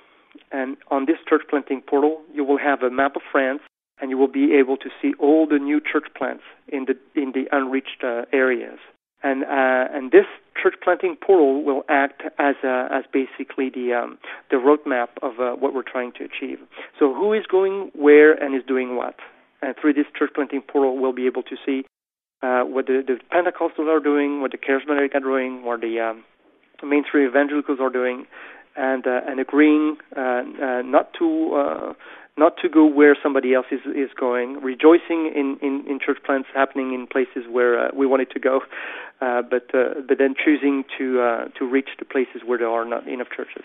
and 0.51 0.77
on 0.89 1.05
this 1.05 1.17
church 1.27 1.43
planting 1.49 1.81
portal, 1.81 2.21
you 2.33 2.43
will 2.43 2.57
have 2.57 2.83
a 2.83 2.89
map 2.89 3.15
of 3.15 3.21
France 3.31 3.61
and 3.99 4.09
you 4.09 4.17
will 4.17 4.27
be 4.27 4.53
able 4.53 4.77
to 4.77 4.89
see 5.01 5.13
all 5.19 5.47
the 5.47 5.59
new 5.59 5.79
church 5.79 6.07
plants 6.17 6.43
in 6.67 6.85
the 6.85 6.95
in 7.19 7.31
the 7.33 7.45
unreached 7.51 8.03
uh, 8.03 8.23
areas. 8.31 8.79
And 9.23 9.43
uh, 9.43 9.87
and 9.95 10.11
this 10.11 10.25
church 10.61 10.75
planting 10.83 11.15
portal 11.15 11.63
will 11.63 11.83
act 11.89 12.23
as 12.37 12.55
uh, 12.63 12.87
as 12.91 13.05
basically 13.11 13.69
the 13.69 13.93
um, 13.93 14.17
the 14.51 14.57
roadmap 14.57 15.09
of 15.21 15.39
uh, 15.39 15.55
what 15.55 15.73
we're 15.73 15.89
trying 15.89 16.11
to 16.13 16.25
achieve. 16.25 16.59
So 16.99 17.13
who 17.13 17.33
is 17.33 17.45
going 17.45 17.91
where 17.95 18.33
and 18.33 18.55
is 18.55 18.63
doing 18.67 18.95
what? 18.97 19.15
And 19.61 19.75
through 19.79 19.93
this 19.93 20.07
church 20.17 20.31
planting 20.35 20.61
portal, 20.61 20.99
we'll 20.99 21.13
be 21.13 21.25
able 21.25 21.43
to 21.43 21.55
see 21.65 21.85
uh, 22.41 22.63
what 22.63 22.87
the, 22.87 23.01
the 23.07 23.17
Pentecostals 23.31 23.87
are 23.87 24.01
doing, 24.01 24.41
what 24.41 24.51
the 24.51 24.57
Charismatic 24.57 25.15
are 25.15 25.21
doing, 25.21 25.63
what 25.63 25.79
the 25.79 26.01
um, 26.01 26.25
mainstream 26.83 27.25
evangelicals 27.25 27.79
are 27.79 27.89
doing, 27.89 28.25
and 28.75 29.05
uh, 29.05 29.21
and 29.27 29.39
agreeing 29.39 29.97
uh, 30.15 30.19
uh, 30.19 30.81
not 30.83 31.13
to 31.19 31.53
uh, 31.55 31.93
not 32.37 32.57
to 32.61 32.69
go 32.69 32.85
where 32.85 33.15
somebody 33.21 33.53
else 33.53 33.67
is 33.71 33.81
is 33.85 34.09
going, 34.19 34.61
rejoicing 34.61 35.31
in 35.35 35.57
in, 35.61 35.85
in 35.87 35.99
church 36.03 36.17
plants 36.25 36.49
happening 36.53 36.93
in 36.93 37.07
places 37.07 37.49
where 37.49 37.91
we 37.93 38.05
wanted 38.05 38.31
to 38.31 38.39
go, 38.39 38.61
but 39.19 39.67
but 39.71 40.17
then 40.17 40.35
choosing 40.43 40.83
to 40.97 41.45
to 41.57 41.65
reach 41.65 41.89
the 41.99 42.05
places 42.05 42.41
where 42.45 42.57
there 42.57 42.69
are 42.69 42.85
not 42.85 43.07
enough 43.07 43.27
churches. 43.35 43.63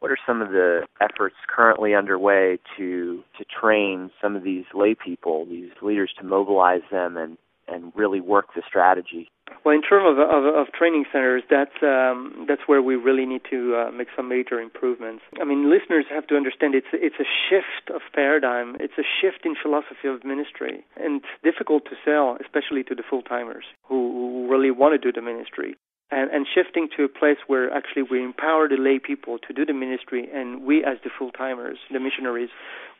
What 0.00 0.10
are 0.10 0.18
some 0.26 0.42
of 0.42 0.48
the 0.48 0.84
efforts 1.00 1.36
currently 1.46 1.94
underway 1.94 2.58
to 2.76 3.22
to 3.38 3.44
train 3.44 4.10
some 4.20 4.36
of 4.36 4.42
these 4.42 4.64
lay 4.74 4.94
people, 4.94 5.46
these 5.46 5.70
leaders, 5.80 6.12
to 6.18 6.24
mobilize 6.24 6.82
them 6.90 7.16
and 7.16 7.38
and 7.72 7.92
really 7.94 8.20
work 8.20 8.54
the 8.54 8.62
strategy? 8.66 9.28
Well, 9.64 9.74
in 9.74 9.82
terms 9.82 10.18
of, 10.18 10.18
of, 10.18 10.54
of 10.54 10.72
training 10.72 11.04
centers, 11.12 11.42
that's 11.48 11.76
um, 11.82 12.46
that's 12.48 12.62
where 12.66 12.82
we 12.82 12.96
really 12.96 13.26
need 13.26 13.42
to 13.50 13.76
uh, 13.76 13.90
make 13.92 14.08
some 14.16 14.28
major 14.28 14.60
improvements. 14.60 15.22
I 15.40 15.44
mean, 15.44 15.70
listeners 15.70 16.06
have 16.10 16.26
to 16.28 16.36
understand 16.36 16.74
it's 16.74 16.92
it's 16.92 17.20
a 17.20 17.28
shift 17.48 17.94
of 17.94 18.00
paradigm. 18.14 18.76
It's 18.80 18.98
a 18.98 19.06
shift 19.20 19.44
in 19.44 19.54
philosophy 19.60 20.08
of 20.08 20.24
ministry, 20.24 20.84
and 20.96 21.20
it's 21.22 21.34
difficult 21.44 21.84
to 21.86 21.96
sell, 22.04 22.38
especially 22.40 22.82
to 22.84 22.94
the 22.94 23.02
full 23.08 23.22
timers 23.22 23.64
who, 23.86 23.94
who 24.12 24.50
really 24.50 24.70
want 24.70 24.94
to 24.94 24.98
do 24.98 25.12
the 25.12 25.22
ministry 25.22 25.76
and, 26.12 26.30
and 26.30 26.46
shifting 26.46 26.88
to 26.96 27.04
a 27.04 27.08
place 27.08 27.38
where 27.46 27.72
actually 27.72 28.02
we 28.02 28.22
empower 28.22 28.68
the 28.68 28.76
lay 28.76 28.98
people 28.98 29.38
to 29.38 29.52
do 29.52 29.64
the 29.64 29.72
ministry, 29.72 30.28
and 30.32 30.62
we 30.62 30.84
as 30.84 30.98
the 31.02 31.10
full 31.18 31.30
timers, 31.30 31.78
the 31.90 31.98
missionaries, 31.98 32.50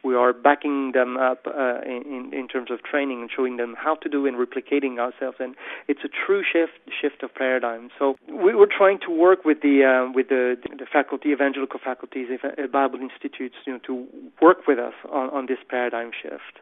we 0.03 0.17
are 0.17 0.33
backing 0.33 0.93
them 0.93 1.17
up 1.17 1.47
uh, 1.47 1.81
in, 1.85 2.31
in 2.33 2.49
terms 2.49 2.71
of 2.73 2.83
training 2.83 3.21
and 3.21 3.31
showing 3.35 3.57
them 3.57 3.77
how 3.79 3.95
to 3.97 4.09
do 4.09 4.27
and 4.27 4.37
replicating 4.37 4.99
ourselves. 4.99 5.37
And 5.39 5.55
it's 5.87 6.01
a 6.05 6.09
true 6.09 6.43
shift 6.43 6.73
shift 7.01 7.23
of 7.23 7.33
paradigm. 7.35 7.91
So 7.99 8.17
we, 8.29 8.53
are 8.53 8.67
trying 8.67 8.99
to 9.07 9.11
work 9.13 9.45
with 9.45 9.61
the 9.63 9.85
uh, 9.85 10.13
with 10.13 10.29
the, 10.29 10.57
the 10.65 10.87
faculty, 10.91 11.29
evangelical 11.29 11.79
faculties, 11.85 12.29
uh, 12.43 12.67
Bible 12.67 12.99
institutes, 12.99 13.55
you 13.67 13.75
know, 13.75 13.81
to 13.87 14.07
work 14.41 14.67
with 14.67 14.79
us 14.79 14.95
on, 15.11 15.31
on 15.31 15.47
this 15.47 15.59
paradigm 15.69 16.11
shift. 16.21 16.59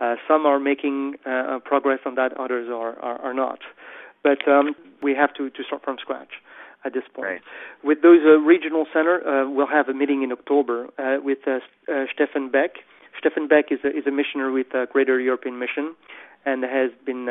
Uh, 0.00 0.16
some 0.28 0.44
are 0.44 0.60
making 0.60 1.14
uh, 1.24 1.58
progress 1.64 2.00
on 2.04 2.16
that, 2.16 2.38
others 2.38 2.68
are, 2.68 2.98
are, 3.00 3.20
are 3.22 3.34
not. 3.34 3.60
But 4.24 4.46
um, 4.48 4.74
we 5.02 5.14
have 5.14 5.32
to, 5.34 5.50
to 5.50 5.64
start 5.64 5.82
from 5.84 5.96
scratch 6.00 6.30
at 6.84 6.92
this 6.92 7.04
point. 7.14 7.26
Right. 7.26 7.40
With 7.82 8.02
those 8.02 8.20
uh, 8.24 8.38
regional 8.38 8.86
center, 8.92 9.26
uh, 9.26 9.50
we'll 9.50 9.66
have 9.66 9.88
a 9.88 9.94
meeting 9.94 10.22
in 10.22 10.32
October 10.32 10.88
uh, 10.98 11.22
with 11.22 11.38
uh, 11.46 11.60
uh, 11.90 12.04
Stefan 12.12 12.50
Beck. 12.50 12.72
Stefan 13.18 13.48
Beck 13.48 13.66
is 13.70 13.78
a, 13.84 13.88
is 13.88 14.06
a 14.06 14.10
missionary 14.10 14.52
with 14.52 14.74
uh, 14.74 14.86
Greater 14.86 15.18
European 15.18 15.58
Mission 15.58 15.94
and 16.46 16.62
has 16.62 16.90
been 17.06 17.26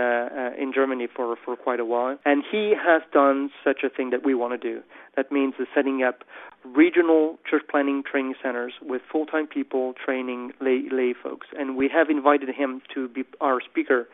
in 0.58 0.74
Germany 0.74 1.08
for, 1.15 1.36
for 1.46 1.55
quite 1.55 1.79
a 1.79 1.86
while. 1.86 2.17
And 2.25 2.43
he 2.51 2.74
has 2.75 3.03
done 3.13 3.51
such 3.63 3.82
a 3.84 3.89
thing 3.89 4.10
that 4.10 4.25
we 4.25 4.34
want 4.34 4.60
to 4.60 4.74
do. 4.74 4.82
That 5.15 5.32
means 5.32 5.53
the 5.60 5.67
setting 5.75 6.01
up 6.01 6.24
regional 6.65 7.38
church 7.48 7.62
planting 7.70 8.01
training 8.10 8.34
centers 8.41 8.74
with 8.82 9.03
full-time 9.12 9.46
people 9.46 9.93
training 10.03 10.53
lay, 10.60 10.86
lay 10.91 11.13
folks. 11.13 11.46
And 11.55 11.75
we 11.75 11.88
have 11.93 12.10
invited 12.10 12.50
him 12.50 12.82
to 12.96 13.08
be 13.08 13.24
our 13.39 13.60
speaker 13.62 14.08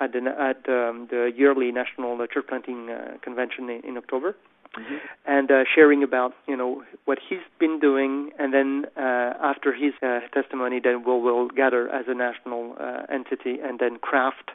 at 0.00 0.12
the, 0.12 0.18
at 0.18 0.68
um, 0.68 1.08
the 1.10 1.32
yearly 1.34 1.70
National 1.72 2.16
Church 2.26 2.46
Planting 2.48 2.90
uh, 2.90 3.16
Convention 3.22 3.70
in, 3.70 3.80
in 3.84 3.96
October. 3.96 4.36
Mm-hmm. 4.76 4.96
And 5.24 5.50
uh, 5.52 5.64
sharing 5.72 6.02
about 6.02 6.32
you 6.48 6.56
know 6.56 6.82
what 7.04 7.18
he's 7.28 7.38
been 7.60 7.78
doing, 7.78 8.30
and 8.40 8.52
then 8.52 8.86
uh, 8.96 9.34
after 9.40 9.72
his 9.72 9.92
uh, 10.02 10.18
testimony, 10.32 10.80
then 10.82 11.04
we'll 11.06 11.20
we'll 11.20 11.48
gather 11.48 11.88
as 11.90 12.06
a 12.08 12.14
national 12.14 12.74
uh, 12.80 13.02
entity 13.08 13.60
and 13.62 13.78
then 13.78 13.98
craft 13.98 14.50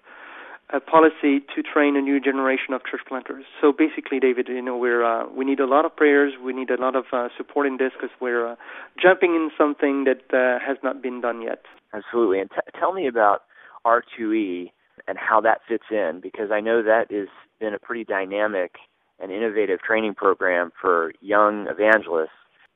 a 0.72 0.80
policy 0.80 1.42
to 1.56 1.64
train 1.64 1.96
a 1.96 2.02
new 2.02 2.20
generation 2.20 2.74
of 2.74 2.82
church 2.86 3.02
planters. 3.08 3.46
So 3.60 3.72
basically, 3.72 4.20
David, 4.20 4.48
you 4.50 4.62
know, 4.62 4.78
we're 4.78 5.04
uh, 5.04 5.28
we 5.30 5.46
need 5.46 5.60
a 5.60 5.66
lot 5.66 5.86
of 5.86 5.96
prayers, 5.96 6.34
we 6.44 6.54
need 6.54 6.70
a 6.70 6.80
lot 6.80 6.96
of 6.96 7.06
uh, 7.12 7.30
support 7.38 7.66
in 7.66 7.78
this 7.78 7.92
because 7.94 8.16
we're 8.22 8.52
uh, 8.52 8.56
jumping 9.02 9.36
in 9.36 9.50
something 9.58 10.04
that 10.04 10.22
uh, 10.32 10.64
has 10.64 10.78
not 10.84 11.02
been 11.02 11.22
done 11.22 11.42
yet. 11.42 11.64
Absolutely, 11.94 12.40
and 12.40 12.50
t- 12.52 12.80
tell 12.80 12.94
me 12.94 13.08
about 13.08 13.44
R2E 13.86 14.72
and 15.08 15.18
how 15.18 15.42
that 15.42 15.60
fits 15.68 15.86
in 15.92 16.20
because 16.22 16.52
I 16.52 16.62
know 16.62 16.84
that 16.84 17.12
has 17.12 17.28
been 17.60 17.74
a 17.74 17.80
pretty 17.80 18.04
dynamic 18.04 18.76
and 19.20 19.32
innovative 19.32 19.80
training 19.82 20.16
program 20.16 20.72
for 20.80 21.12
young 21.22 21.68
evangelists. 21.70 22.30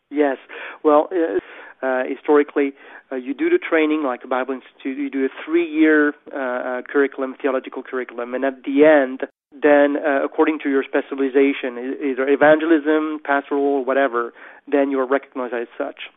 Yes, 0.09 0.37
well, 0.83 1.09
uh, 1.11 1.39
uh, 1.85 2.03
historically, 2.07 2.73
uh, 3.11 3.15
you 3.15 3.33
do 3.33 3.49
the 3.49 3.59
training 3.59 4.03
like 4.05 4.21
the 4.21 4.27
Bible 4.27 4.53
Institute. 4.53 4.97
You 4.97 5.09
do 5.09 5.25
a 5.25 5.29
three-year 5.45 6.13
uh, 6.31 6.37
uh, 6.37 6.81
curriculum, 6.87 7.35
theological 7.41 7.83
curriculum, 7.83 8.33
and 8.33 8.45
at 8.45 8.63
the 8.63 8.85
end, 8.85 9.21
then 9.51 9.97
uh, 9.97 10.23
according 10.23 10.59
to 10.63 10.69
your 10.69 10.83
specialization, 10.83 11.97
either 12.03 12.27
evangelism, 12.27 13.19
pastoral, 13.23 13.63
or 13.63 13.85
whatever, 13.85 14.33
then 14.71 14.91
you 14.91 14.99
are 14.99 15.07
recognized 15.07 15.53
as 15.53 15.67
such. 15.77 16.09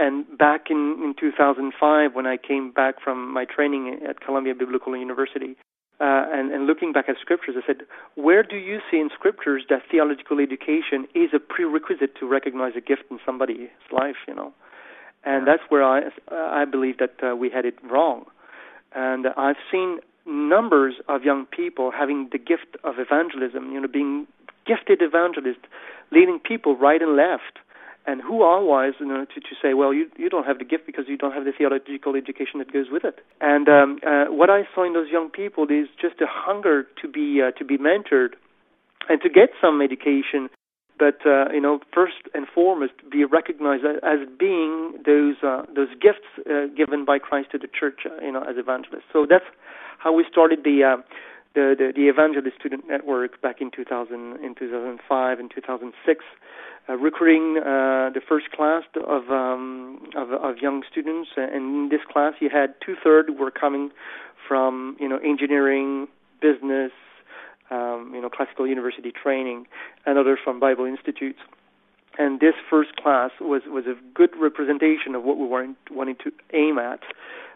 And 0.00 0.24
back 0.38 0.70
in, 0.70 0.98
in 1.04 1.14
2005, 1.20 2.14
when 2.14 2.26
I 2.26 2.38
came 2.38 2.72
back 2.72 2.94
from 3.04 3.34
my 3.34 3.44
training 3.44 4.00
at 4.08 4.20
Columbia 4.20 4.54
Biblical 4.54 4.96
University, 4.96 5.56
uh, 6.00 6.24
and, 6.32 6.50
and 6.50 6.66
looking 6.66 6.92
back 6.92 7.10
at 7.10 7.16
scriptures, 7.20 7.54
I 7.58 7.66
said, 7.66 7.82
where 8.14 8.42
do 8.42 8.56
you 8.56 8.78
see 8.90 8.98
in 8.98 9.10
scriptures 9.12 9.64
that 9.68 9.82
theological 9.90 10.40
education 10.40 11.06
is 11.14 11.28
a 11.34 11.38
prerequisite 11.38 12.16
to 12.18 12.26
recognize 12.26 12.72
a 12.74 12.80
gift 12.80 13.02
in 13.10 13.18
somebody's 13.26 13.68
life? 13.92 14.16
You 14.26 14.34
know, 14.34 14.54
and 15.22 15.46
that's 15.46 15.62
where 15.68 15.84
I 15.84 16.08
I 16.30 16.64
believe 16.64 16.96
that 16.96 17.16
uh, 17.22 17.36
we 17.36 17.50
had 17.50 17.66
it 17.66 17.74
wrong. 17.84 18.24
And 18.94 19.26
I've 19.36 19.60
seen 19.70 19.98
numbers 20.24 20.94
of 21.08 21.24
young 21.24 21.44
people 21.44 21.90
having 21.90 22.30
the 22.32 22.38
gift 22.38 22.78
of 22.84 22.94
evangelism, 22.98 23.70
you 23.70 23.80
know, 23.82 23.88
being 23.88 24.26
gifted 24.66 25.02
evangelists, 25.02 25.68
leading 26.10 26.38
people 26.38 26.74
right 26.78 27.02
and 27.02 27.14
left. 27.16 27.58
And 28.06 28.22
who 28.22 28.42
are 28.42 28.64
wise 28.64 28.94
you 28.98 29.06
know, 29.06 29.26
to, 29.26 29.40
to 29.40 29.54
say, 29.62 29.74
well, 29.74 29.92
you, 29.92 30.10
you 30.16 30.30
don't 30.30 30.46
have 30.46 30.58
the 30.58 30.64
gift 30.64 30.86
because 30.86 31.04
you 31.06 31.18
don't 31.18 31.32
have 31.32 31.44
the 31.44 31.52
theological 31.56 32.16
education 32.16 32.58
that 32.58 32.72
goes 32.72 32.86
with 32.90 33.04
it. 33.04 33.20
And 33.40 33.68
um, 33.68 33.98
uh, 34.06 34.24
what 34.32 34.48
I 34.48 34.62
saw 34.74 34.84
in 34.84 34.94
those 34.94 35.10
young 35.10 35.28
people 35.28 35.64
is 35.64 35.86
just 36.00 36.20
a 36.20 36.26
hunger 36.26 36.86
to 37.02 37.08
be 37.08 37.40
uh, 37.42 37.50
to 37.58 37.64
be 37.64 37.76
mentored 37.76 38.34
and 39.08 39.20
to 39.20 39.28
get 39.28 39.50
some 39.60 39.82
education 39.82 40.48
but 41.00 41.24
uh, 41.24 41.50
you 41.50 41.62
know, 41.62 41.80
first 41.94 42.28
and 42.34 42.46
foremost, 42.54 42.92
be 43.10 43.24
recognized 43.24 43.84
as 44.04 44.20
being 44.38 45.00
those 45.06 45.36
uh, 45.42 45.64
those 45.74 45.88
gifts 45.96 46.28
uh, 46.44 46.68
given 46.76 47.06
by 47.06 47.18
Christ 47.18 47.52
to 47.52 47.58
the 47.58 47.68
church, 47.68 48.00
uh, 48.04 48.22
you 48.22 48.30
know, 48.30 48.42
as 48.42 48.56
evangelists. 48.58 49.08
So 49.10 49.26
that's 49.28 49.48
how 49.98 50.12
we 50.12 50.26
started 50.30 50.60
the 50.62 50.84
uh, 50.84 51.02
the, 51.54 51.74
the, 51.76 51.92
the 51.96 52.06
evangelist 52.08 52.54
student 52.60 52.84
network 52.86 53.40
back 53.40 53.60
in 53.60 53.70
2000 53.74 54.44
in 54.44 54.54
2005 54.54 55.38
and 55.40 55.50
2006, 55.50 56.24
uh, 56.90 56.96
recruiting 56.96 57.58
uh, 57.58 58.10
the 58.12 58.20
first 58.26 58.50
class 58.50 58.82
of, 58.96 59.30
um, 59.30 60.00
of 60.16 60.32
of 60.32 60.58
young 60.58 60.82
students. 60.90 61.30
And 61.36 61.54
in 61.54 61.88
this 61.90 62.00
class, 62.10 62.34
you 62.40 62.50
had 62.50 62.74
two 62.84 62.96
thirds 63.02 63.28
were 63.38 63.50
coming 63.50 63.90
from 64.48 64.96
you 64.98 65.08
know 65.08 65.18
engineering, 65.18 66.08
business, 66.40 66.92
um, 67.70 68.10
you 68.14 68.20
know, 68.20 68.28
classical 68.28 68.66
university 68.66 69.12
training, 69.12 69.66
and 70.06 70.18
others 70.18 70.38
from 70.42 70.58
Bible 70.58 70.84
institutes. 70.84 71.38
And 72.18 72.40
this 72.40 72.54
first 72.68 72.96
class 72.96 73.30
was 73.40 73.62
was 73.66 73.84
a 73.86 73.94
good 74.14 74.30
representation 74.38 75.14
of 75.14 75.22
what 75.22 75.38
we 75.38 75.46
were 75.46 75.66
wanting 75.90 76.16
to 76.24 76.32
aim 76.52 76.78
at. 76.78 77.00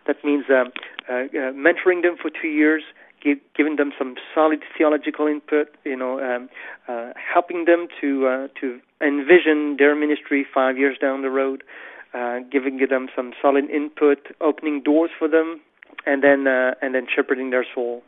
That 0.06 0.16
means 0.22 0.44
um, 0.48 0.70
uh, 1.08 1.12
uh, 1.12 1.52
mentoring 1.52 2.02
them 2.02 2.16
for 2.20 2.30
two 2.30 2.48
years, 2.48 2.82
give, 3.24 3.38
giving 3.56 3.76
them 3.76 3.92
some 3.98 4.14
solid 4.34 4.60
theological 4.76 5.26
input, 5.26 5.68
you 5.84 5.96
know, 5.96 6.20
um, 6.20 6.48
uh, 6.86 7.12
helping 7.16 7.64
them 7.64 7.88
to 8.00 8.26
uh, 8.26 8.48
to 8.60 8.80
envision 9.00 9.76
their 9.78 9.94
ministry 9.94 10.46
five 10.52 10.76
years 10.76 10.96
down 11.00 11.22
the 11.22 11.30
road, 11.30 11.64
uh, 12.12 12.40
giving 12.52 12.78
them 12.78 13.08
some 13.16 13.32
solid 13.40 13.70
input, 13.70 14.18
opening 14.40 14.82
doors 14.82 15.10
for 15.18 15.28
them, 15.28 15.60
and 16.06 16.22
then 16.22 16.46
uh, 16.46 16.74
and 16.82 16.94
then 16.94 17.06
shepherding 17.08 17.50
their 17.50 17.66
soul 17.74 18.02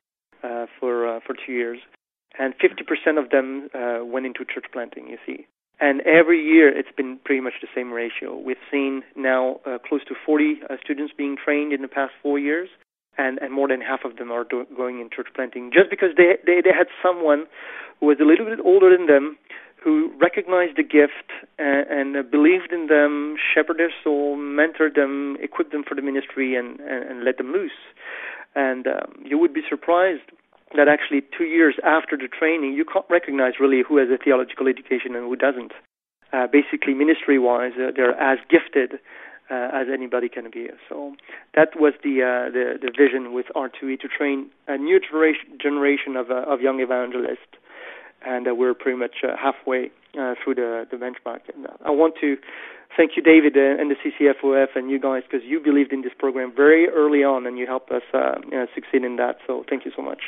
uh, 0.44 0.66
for 0.78 1.08
uh, 1.08 1.20
for 1.26 1.34
two 1.34 1.52
years 1.52 1.78
and 2.38 2.54
50% 2.58 3.22
of 3.22 3.30
them 3.30 3.68
uh, 3.74 4.04
went 4.04 4.26
into 4.26 4.44
church 4.44 4.66
planting, 4.72 5.08
you 5.08 5.18
see. 5.26 5.46
And 5.78 6.00
every 6.02 6.42
year 6.42 6.68
it's 6.68 6.94
been 6.96 7.18
pretty 7.24 7.40
much 7.40 7.54
the 7.60 7.68
same 7.74 7.92
ratio. 7.92 8.38
We've 8.38 8.56
seen 8.70 9.02
now 9.14 9.60
uh, 9.66 9.78
close 9.86 10.02
to 10.08 10.14
40 10.24 10.60
uh, 10.68 10.76
students 10.82 11.12
being 11.16 11.36
trained 11.42 11.72
in 11.72 11.82
the 11.82 11.88
past 11.88 12.12
four 12.22 12.38
years, 12.38 12.68
and, 13.18 13.38
and 13.38 13.52
more 13.52 13.68
than 13.68 13.80
half 13.80 14.00
of 14.04 14.16
them 14.16 14.30
are 14.30 14.44
do- 14.44 14.66
going 14.76 15.00
in 15.00 15.10
church 15.10 15.28
planting 15.34 15.70
just 15.72 15.90
because 15.90 16.10
they, 16.16 16.36
they, 16.44 16.60
they 16.60 16.74
had 16.76 16.88
someone 17.02 17.46
who 18.00 18.06
was 18.06 18.18
a 18.20 18.24
little 18.24 18.46
bit 18.46 18.60
older 18.64 18.94
than 18.96 19.06
them 19.06 19.38
who 19.82 20.10
recognized 20.20 20.76
the 20.76 20.82
gift 20.82 21.30
and, 21.58 22.16
and 22.16 22.30
believed 22.30 22.72
in 22.72 22.88
them, 22.88 23.36
shepherded 23.38 23.78
their 23.78 23.94
soul, 24.02 24.36
mentored 24.36 24.96
them, 24.96 25.36
equipped 25.40 25.70
them 25.70 25.84
for 25.86 25.94
the 25.94 26.02
ministry, 26.02 26.56
and, 26.56 26.80
and, 26.80 27.04
and 27.08 27.24
let 27.24 27.38
them 27.38 27.52
loose. 27.52 27.78
And 28.56 28.86
um, 28.88 29.22
you 29.24 29.38
would 29.38 29.54
be 29.54 29.62
surprised 29.68 30.26
that 30.74 30.88
actually 30.88 31.22
two 31.36 31.44
years 31.44 31.76
after 31.84 32.16
the 32.16 32.26
training, 32.26 32.72
you 32.72 32.84
can't 32.84 33.06
recognize 33.08 33.54
really 33.60 33.82
who 33.86 33.98
has 33.98 34.08
a 34.08 34.18
theological 34.18 34.66
education 34.66 35.14
and 35.14 35.30
who 35.30 35.36
doesn't. 35.36 35.72
Uh, 36.32 36.46
basically, 36.50 36.92
ministry-wise, 36.92 37.72
uh, 37.78 37.92
they're 37.94 38.18
as 38.18 38.38
gifted 38.50 38.98
uh, 39.50 39.68
as 39.72 39.86
anybody 39.92 40.28
can 40.28 40.50
be. 40.50 40.68
So 40.88 41.14
that 41.54 41.68
was 41.76 41.94
the, 42.02 42.22
uh, 42.22 42.50
the 42.50 42.78
the 42.80 42.90
vision 42.90 43.32
with 43.32 43.46
R2E 43.54 44.00
to 44.00 44.08
train 44.08 44.50
a 44.66 44.76
new 44.76 45.00
generation 45.00 46.16
of 46.16 46.30
uh, 46.30 46.42
of 46.52 46.60
young 46.60 46.80
evangelists, 46.80 47.54
and 48.24 48.48
uh, 48.48 48.54
we're 48.54 48.74
pretty 48.74 48.98
much 48.98 49.22
uh, 49.22 49.36
halfway 49.36 49.90
uh, 50.18 50.34
through 50.42 50.56
the 50.56 50.86
the 50.90 50.96
benchmark. 50.96 51.40
And 51.54 51.66
I 51.84 51.90
want 51.90 52.14
to 52.20 52.36
thank 52.96 53.12
you, 53.16 53.22
David, 53.22 53.56
and 53.56 53.90
the 53.90 53.96
CCFOF 53.96 54.74
and 54.74 54.90
you 54.90 54.98
guys 54.98 55.22
because 55.30 55.46
you 55.46 55.60
believed 55.60 55.92
in 55.92 56.02
this 56.02 56.12
program 56.18 56.52
very 56.54 56.88
early 56.88 57.22
on 57.22 57.46
and 57.46 57.58
you 57.58 57.66
helped 57.66 57.90
us 57.90 58.02
you 58.12 58.50
know, 58.50 58.66
succeed 58.74 59.04
in 59.04 59.16
that. 59.16 59.36
So 59.46 59.64
thank 59.68 59.84
you 59.84 59.92
so 59.94 60.02
much. 60.02 60.22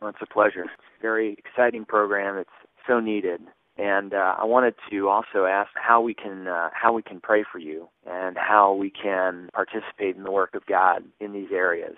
Well, 0.00 0.10
it's 0.10 0.18
a 0.20 0.26
pleasure. 0.26 0.64
It's 0.64 0.72
a 0.98 1.02
very 1.02 1.36
exciting 1.38 1.84
program. 1.84 2.36
It's 2.36 2.50
so 2.86 3.00
needed. 3.00 3.40
And 3.82 4.14
uh, 4.14 4.36
I 4.38 4.44
wanted 4.44 4.74
to 4.90 5.08
also 5.08 5.44
ask 5.44 5.70
how 5.74 6.00
we 6.00 6.14
can 6.14 6.46
uh, 6.46 6.70
how 6.72 6.92
we 6.92 7.02
can 7.02 7.18
pray 7.20 7.42
for 7.50 7.58
you 7.58 7.88
and 8.06 8.36
how 8.38 8.72
we 8.74 8.90
can 8.90 9.48
participate 9.52 10.14
in 10.14 10.22
the 10.22 10.30
work 10.30 10.54
of 10.54 10.64
God 10.66 11.02
in 11.18 11.32
these 11.32 11.50
areas. 11.50 11.96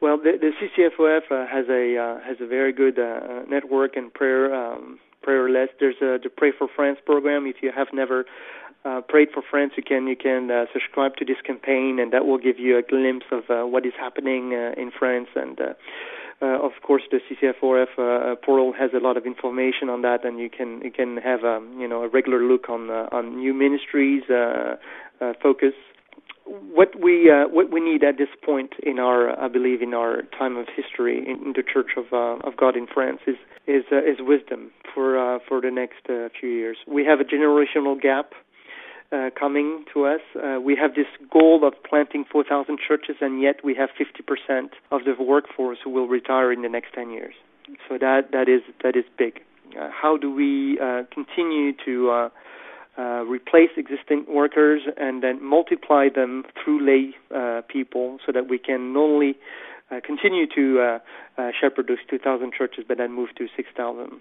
Well, 0.00 0.18
the, 0.18 0.32
the 0.40 0.50
CCFOF 0.58 1.30
uh, 1.30 1.46
has 1.46 1.66
a 1.68 1.96
uh, 1.96 2.26
has 2.26 2.38
a 2.40 2.46
very 2.46 2.72
good 2.72 2.98
uh, 2.98 3.44
network 3.48 3.94
and 3.94 4.12
prayer 4.12 4.52
um, 4.52 4.98
prayer 5.22 5.48
list. 5.48 5.74
There's 5.78 6.02
a, 6.02 6.18
the 6.20 6.28
Pray 6.28 6.50
for 6.58 6.66
France 6.74 6.98
program. 7.06 7.46
If 7.46 7.62
you 7.62 7.70
have 7.70 7.88
never 7.92 8.24
uh, 8.84 9.00
prayed 9.08 9.28
for 9.32 9.44
France, 9.48 9.74
you 9.76 9.84
can 9.84 10.08
you 10.08 10.16
can 10.16 10.50
uh, 10.50 10.64
subscribe 10.72 11.14
to 11.18 11.24
this 11.24 11.40
campaign, 11.46 12.00
and 12.00 12.12
that 12.12 12.26
will 12.26 12.38
give 12.38 12.58
you 12.58 12.78
a 12.78 12.82
glimpse 12.82 13.26
of 13.30 13.44
uh, 13.48 13.64
what 13.64 13.86
is 13.86 13.92
happening 13.96 14.54
uh, 14.54 14.80
in 14.80 14.90
France 14.90 15.28
and. 15.36 15.60
Uh, 15.60 15.64
uh, 15.64 15.74
of 16.40 16.72
course, 16.82 17.02
the 17.10 17.20
CCFOF 17.28 17.86
uh, 17.98 18.36
portal 18.36 18.72
has 18.78 18.90
a 18.94 18.98
lot 18.98 19.16
of 19.16 19.26
information 19.26 19.88
on 19.88 20.02
that, 20.02 20.24
and 20.24 20.38
you 20.38 20.50
can 20.50 20.80
you 20.82 20.90
can 20.90 21.16
have 21.18 21.44
a 21.44 21.56
um, 21.56 21.76
you 21.78 21.88
know 21.88 22.02
a 22.02 22.08
regular 22.08 22.42
look 22.42 22.68
on 22.68 22.90
uh, 22.90 23.08
on 23.12 23.36
new 23.36 23.54
ministries 23.54 24.22
uh, 24.30 24.76
uh, 25.20 25.32
focus. 25.42 25.72
What 26.44 27.00
we 27.00 27.30
uh, 27.30 27.48
what 27.48 27.72
we 27.72 27.80
need 27.80 28.04
at 28.04 28.18
this 28.18 28.28
point 28.44 28.74
in 28.82 28.98
our 28.98 29.38
I 29.38 29.48
believe 29.48 29.82
in 29.82 29.94
our 29.94 30.22
time 30.38 30.56
of 30.56 30.66
history 30.74 31.18
in, 31.18 31.46
in 31.46 31.52
the 31.54 31.62
Church 31.62 31.96
of 31.96 32.12
of 32.12 32.56
God 32.56 32.76
in 32.76 32.86
France 32.86 33.20
is 33.26 33.36
is 33.66 33.84
is 33.90 34.18
wisdom 34.20 34.70
for 34.94 35.40
for 35.48 35.60
the 35.60 35.70
next 35.70 36.06
few 36.38 36.50
years. 36.50 36.76
We 36.86 37.04
have 37.04 37.20
a 37.20 37.24
generational 37.24 38.00
gap 38.00 38.32
uh, 39.16 39.30
coming 39.38 39.84
to 39.94 40.04
us. 40.04 40.20
Uh, 40.34 40.60
we 40.60 40.76
have 40.76 40.94
this 40.94 41.06
goal 41.32 41.66
of 41.66 41.72
planting 41.88 42.24
4,000 42.30 42.78
churches, 42.86 43.16
and 43.20 43.40
yet 43.40 43.64
we 43.64 43.74
have 43.74 43.88
50% 43.98 44.68
of 44.90 45.04
the 45.04 45.14
workforce 45.22 45.78
who 45.82 45.90
will 45.90 46.08
retire 46.08 46.52
in 46.52 46.62
the 46.62 46.68
next 46.68 46.92
10 46.94 47.10
years. 47.10 47.34
So 47.88 47.98
that 47.98 48.30
that 48.32 48.48
is 48.48 48.62
that 48.84 48.94
is 48.94 49.04
big. 49.18 49.40
Uh, 49.76 49.88
how 49.90 50.16
do 50.16 50.32
we 50.32 50.78
uh, 50.80 51.02
continue 51.12 51.72
to 51.84 52.10
uh, 52.10 52.28
uh, 52.96 53.24
replace 53.24 53.70
existing 53.76 54.24
workers 54.28 54.82
and 54.96 55.22
then 55.22 55.42
multiply 55.42 56.08
them 56.14 56.44
through 56.62 56.86
lay 56.86 57.14
people, 57.68 58.18
so 58.24 58.32
that 58.32 58.48
we 58.48 58.58
can 58.58 58.92
not 58.92 59.00
only 59.00 59.34
continue 60.04 60.46
to 60.46 61.00
shepherd 61.60 61.88
those 61.88 61.98
2,000 62.08 62.52
churches, 62.52 62.84
but 62.86 62.98
then 62.98 63.12
move 63.12 63.30
to 63.36 63.46
6,000. 63.56 64.20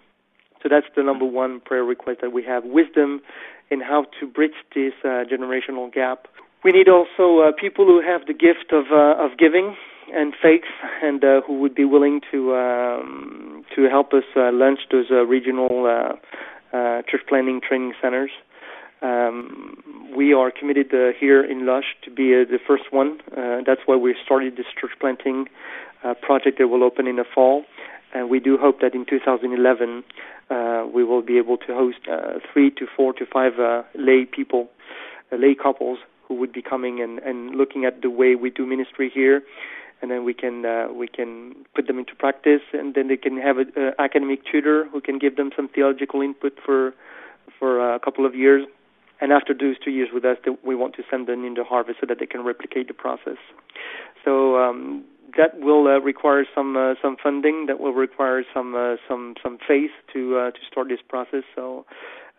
So 0.64 0.70
that's 0.70 0.88
the 0.96 1.04
number 1.04 1.26
one 1.26 1.60
prayer 1.60 1.84
request 1.84 2.22
that 2.22 2.34
we 2.34 2.44
have 2.44 2.64
wisdom 2.66 3.22
in 3.70 3.82
how 3.82 4.06
to 4.20 4.28
bridge 4.28 4.58
this 4.74 4.94
uh, 5.04 5.24
generational 5.32 5.92
gap. 5.94 6.28
We 6.64 6.72
need 6.72 6.90
also 6.90 7.42
uh, 7.42 7.52
people 7.52 7.86
who 7.86 8.02
have 8.02 8.26
the 8.26 8.34
gift 8.34 8.72
of 8.72 8.86
uh, 8.92 9.24
of 9.24 9.38
giving 9.38 9.76
and 10.14 10.34
faith, 10.40 10.66
and 11.02 11.24
uh, 11.24 11.42
who 11.46 11.60
would 11.60 11.76
be 11.76 11.86
willing 11.86 12.22
to 12.32 12.56
um, 12.56 13.66
to 13.76 13.84
help 13.90 14.14
us 14.14 14.24
uh, 14.36 14.52
launch 14.52 14.80
those 14.92 15.06
uh, 15.12 15.26
regional 15.26 16.18
church 16.72 17.22
planting 17.30 17.62
training 17.62 17.94
centers. 18.02 18.32
Um, 19.02 19.78
we 20.16 20.34
are 20.34 20.52
committed 20.52 20.88
here 21.20 21.44
in 21.44 21.66
Loches 21.66 21.84
to 22.04 22.10
be 22.10 22.32
the 22.32 22.60
first 22.68 22.86
one. 22.92 23.20
That's 23.36 23.82
why 23.86 23.96
we 23.96 24.16
started 24.26 24.58
this 24.58 24.66
church 24.80 24.92
planting 25.00 25.46
project 26.22 26.58
that 26.58 26.68
will 26.68 26.84
open 26.84 27.08
in 27.08 27.18
the 27.18 27.26
fall. 27.34 27.64
And 28.14 28.30
we 28.30 28.40
do 28.40 28.58
hope 28.58 28.80
that 28.82 28.96
in 28.96 29.06
2011 29.06 30.04
uh, 30.50 30.86
we 30.94 31.04
will 31.04 31.22
be 31.22 31.38
able 31.38 31.58
to 31.58 31.74
host 31.74 32.00
uh, 32.12 32.40
three 32.52 32.70
to 32.72 32.86
four 32.96 33.14
to 33.14 33.26
five 33.26 33.54
lay 33.96 34.26
people, 34.26 34.70
lay 35.32 35.56
couples 35.56 36.00
who 36.28 36.36
would 36.36 36.54
be 36.54 36.62
coming 36.62 37.02
and, 37.02 37.20
and 37.20 37.56
looking 37.56 37.86
at 37.86 38.02
the 38.02 38.10
way 38.10 38.36
we 38.36 38.50
do 38.50 38.66
ministry 38.66 39.12
here 39.14 39.44
and 40.02 40.12
then 40.12 40.24
we 40.24 40.34
can 40.34 40.66
uh, 40.66 40.88
we 40.94 41.08
can 41.08 41.56
put 41.74 41.88
them 41.88 41.98
into 41.98 42.14
practice, 42.16 42.62
and 42.74 42.94
then 42.96 43.08
they 43.08 43.18
can 43.18 43.38
have 43.38 43.58
an 43.58 43.72
academic 43.98 44.42
tutor 44.46 44.88
who 44.90 45.02
can 45.02 45.18
give 45.18 45.36
them 45.36 45.52
some 45.56 45.68
theological 45.68 46.22
input 46.22 46.54
for 46.64 46.94
for 47.58 47.94
a 47.96 48.00
couple 48.00 48.26
of 48.26 48.36
years. 48.36 48.66
And 49.22 49.32
after 49.32 49.54
those 49.54 49.78
two 49.84 49.92
years 49.92 50.10
with 50.14 50.26
us, 50.26 50.38
we 50.64 50.76
want 50.76 50.94
to 50.96 51.04
send 51.10 51.28
them 51.28 51.46
into 51.46 51.64
harvest 51.64 52.00
so 52.02 52.06
that 52.08 52.20
they 52.20 52.26
can 52.26 52.44
replicate 52.44 52.90
the 52.90 52.94
process. 52.94 53.38
So 54.26 54.58
um, 54.58 55.06
that 55.38 55.60
will 55.60 55.88
uh, 55.88 56.00
require 56.00 56.46
some 56.54 56.78
uh, 56.78 56.94
some 57.02 57.18
funding. 57.22 57.66
That 57.68 57.80
will 57.80 57.94
require 57.94 58.44
some 58.54 58.76
uh, 58.76 58.96
some 59.08 59.36
some 59.42 59.58
faith 59.68 59.92
to 60.14 60.38
uh, 60.38 60.52
to 60.52 60.60
start 60.70 60.88
this 60.90 61.00
process. 61.08 61.44
So 61.56 61.86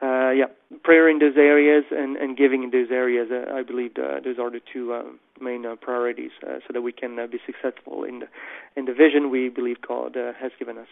uh, 0.03 0.31
yeah, 0.31 0.47
prayer 0.85 1.09
in 1.09 1.19
those 1.19 1.37
areas 1.37 1.85
and, 1.91 2.17
and 2.17 2.37
giving 2.37 2.63
in 2.63 2.71
those 2.71 2.91
areas. 2.91 3.29
Uh, 3.31 3.53
I 3.55 3.63
believe 3.63 3.93
uh, 3.97 4.21
those 4.23 4.39
are 4.39 4.51
the 4.51 4.61
two 4.73 4.93
uh, 4.93 5.05
main 5.41 5.65
uh, 5.65 5.77
priorities, 5.81 6.33
uh, 6.43 6.59
so 6.67 6.73
that 6.73 6.83
we 6.83 6.93
can 6.93 7.19
uh, 7.19 7.27
be 7.27 7.39
successful 7.47 8.05
in 8.05 8.21
the 8.21 8.27
in 8.77 8.85
the 8.85 8.93
vision 8.93 9.31
we 9.31 9.49
believe 9.49 9.77
God 9.87 10.17
uh, 10.17 10.33
has 10.41 10.53
given 10.59 10.77
us. 10.77 10.89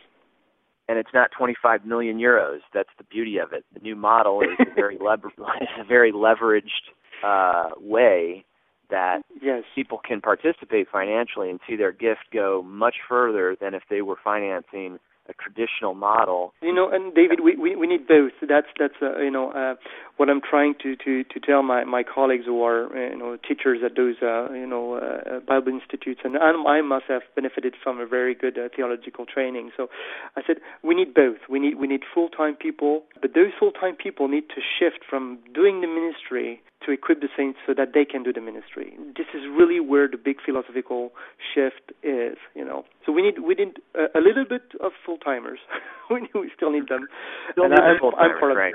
And 0.88 0.98
it's 0.98 1.10
not 1.14 1.30
25 1.36 1.86
million 1.86 2.18
euros. 2.18 2.60
That's 2.74 2.90
the 2.98 3.04
beauty 3.04 3.38
of 3.38 3.52
it. 3.54 3.64
The 3.72 3.80
new 3.80 3.96
model 3.96 4.42
is 4.42 4.48
a 4.60 4.74
very 4.74 4.98
lever- 5.04 5.32
a 5.80 5.84
very 5.84 6.12
leveraged 6.12 6.92
uh, 7.22 7.70
way 7.80 8.44
that 8.90 9.22
yes. 9.42 9.62
people 9.74 10.00
can 10.06 10.20
participate 10.20 10.88
financially 10.90 11.50
and 11.50 11.60
see 11.68 11.76
their 11.76 11.92
gift 11.92 12.26
go 12.32 12.62
much 12.62 12.96
further 13.08 13.56
than 13.60 13.74
if 13.74 13.82
they 13.88 14.02
were 14.02 14.16
financing 14.22 14.98
a 15.28 15.32
traditional 15.34 15.94
model. 15.94 16.52
You 16.60 16.74
know, 16.74 16.90
and 16.90 17.14
David, 17.14 17.40
we 17.40 17.56
we, 17.56 17.76
we 17.76 17.86
need 17.86 18.06
both. 18.06 18.32
That's 18.46 18.66
that's 18.78 18.94
uh, 19.00 19.18
you 19.20 19.30
know 19.30 19.50
uh, 19.52 19.74
what 20.16 20.28
I'm 20.28 20.40
trying 20.40 20.74
to 20.82 20.96
to 20.96 21.24
to 21.24 21.40
tell 21.40 21.62
my 21.62 21.84
my 21.84 22.02
colleagues 22.02 22.44
who 22.46 22.62
are 22.62 22.86
uh, 22.94 23.10
you 23.10 23.18
know 23.18 23.36
teachers 23.36 23.80
at 23.84 23.96
those 23.96 24.16
uh, 24.22 24.52
you 24.52 24.66
know 24.66 24.94
uh, 24.94 25.40
Bible 25.40 25.72
institutes, 25.72 26.20
and 26.24 26.36
I 26.36 26.80
must 26.82 27.06
have 27.08 27.22
benefited 27.34 27.74
from 27.82 28.00
a 28.00 28.06
very 28.06 28.34
good 28.34 28.58
uh, 28.58 28.68
theological 28.74 29.24
training. 29.24 29.70
So 29.76 29.88
I 30.36 30.42
said 30.46 30.56
we 30.82 30.94
need 30.94 31.14
both. 31.14 31.38
We 31.48 31.58
need 31.58 31.76
we 31.76 31.86
need 31.86 32.02
full 32.12 32.28
time 32.28 32.56
people, 32.56 33.04
but 33.20 33.34
those 33.34 33.52
full 33.58 33.72
time 33.72 33.96
people 33.96 34.28
need 34.28 34.48
to 34.50 34.60
shift 34.78 35.04
from 35.08 35.38
doing 35.54 35.80
the 35.80 35.86
ministry 35.86 36.60
to 36.86 36.92
equip 36.92 37.20
the 37.20 37.28
saints 37.36 37.58
so 37.66 37.74
that 37.74 37.92
they 37.94 38.04
can 38.04 38.22
do 38.22 38.32
the 38.32 38.40
ministry. 38.40 38.94
This 39.16 39.26
is 39.34 39.42
really 39.50 39.80
where 39.80 40.08
the 40.08 40.16
big 40.16 40.36
philosophical 40.44 41.10
shift 41.54 41.92
is, 42.02 42.36
you 42.54 42.64
know. 42.64 42.84
So 43.04 43.12
we 43.12 43.22
need 43.22 43.40
we 43.40 43.54
need 43.54 43.78
a, 43.94 44.18
a 44.18 44.20
little 44.20 44.44
bit 44.48 44.62
of 44.80 44.92
full 45.04 45.18
timers. 45.18 45.58
we, 46.10 46.28
we 46.34 46.50
still 46.54 46.70
need 46.70 46.88
them. 46.88 47.06
Still 47.52 47.64
and 47.64 47.74
I'm, 47.74 47.96
I'm 48.02 48.38
part 48.38 48.52
of 48.52 48.56
right. 48.56 48.74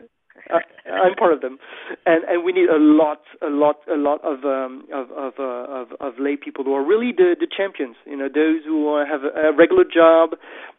uh, 0.51 0.59
I'm 0.89 1.15
part 1.15 1.33
of 1.33 1.41
them, 1.41 1.57
and 2.05 2.23
and 2.23 2.43
we 2.43 2.51
need 2.51 2.69
a 2.69 2.79
lot, 2.79 3.21
a 3.41 3.49
lot, 3.49 3.81
a 3.91 3.97
lot 3.97 4.23
of 4.23 4.43
um, 4.45 4.85
of 4.93 5.11
of, 5.11 5.33
uh, 5.39 5.43
of 5.69 5.87
of 5.99 6.13
lay 6.19 6.35
people 6.35 6.63
who 6.63 6.73
are 6.73 6.85
really 6.85 7.11
the 7.15 7.35
the 7.39 7.47
champions. 7.47 7.95
You 8.05 8.17
know, 8.17 8.29
those 8.29 8.63
who 8.65 8.97
have 8.97 9.21
a, 9.23 9.49
a 9.49 9.55
regular 9.55 9.83
job, 9.83 10.31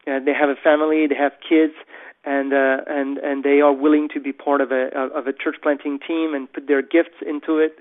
and 0.06 0.26
they 0.26 0.32
have 0.32 0.48
a 0.48 0.58
family, 0.62 1.06
they 1.06 1.16
have 1.16 1.32
kids, 1.46 1.74
and 2.24 2.52
uh, 2.52 2.84
and 2.86 3.18
and 3.18 3.44
they 3.44 3.60
are 3.60 3.72
willing 3.72 4.08
to 4.14 4.20
be 4.20 4.32
part 4.32 4.60
of 4.60 4.70
a 4.72 4.88
of 4.96 5.26
a 5.26 5.32
church 5.32 5.56
planting 5.62 5.98
team 5.98 6.34
and 6.34 6.52
put 6.52 6.66
their 6.68 6.82
gifts 6.82 7.22
into 7.26 7.58
it. 7.58 7.78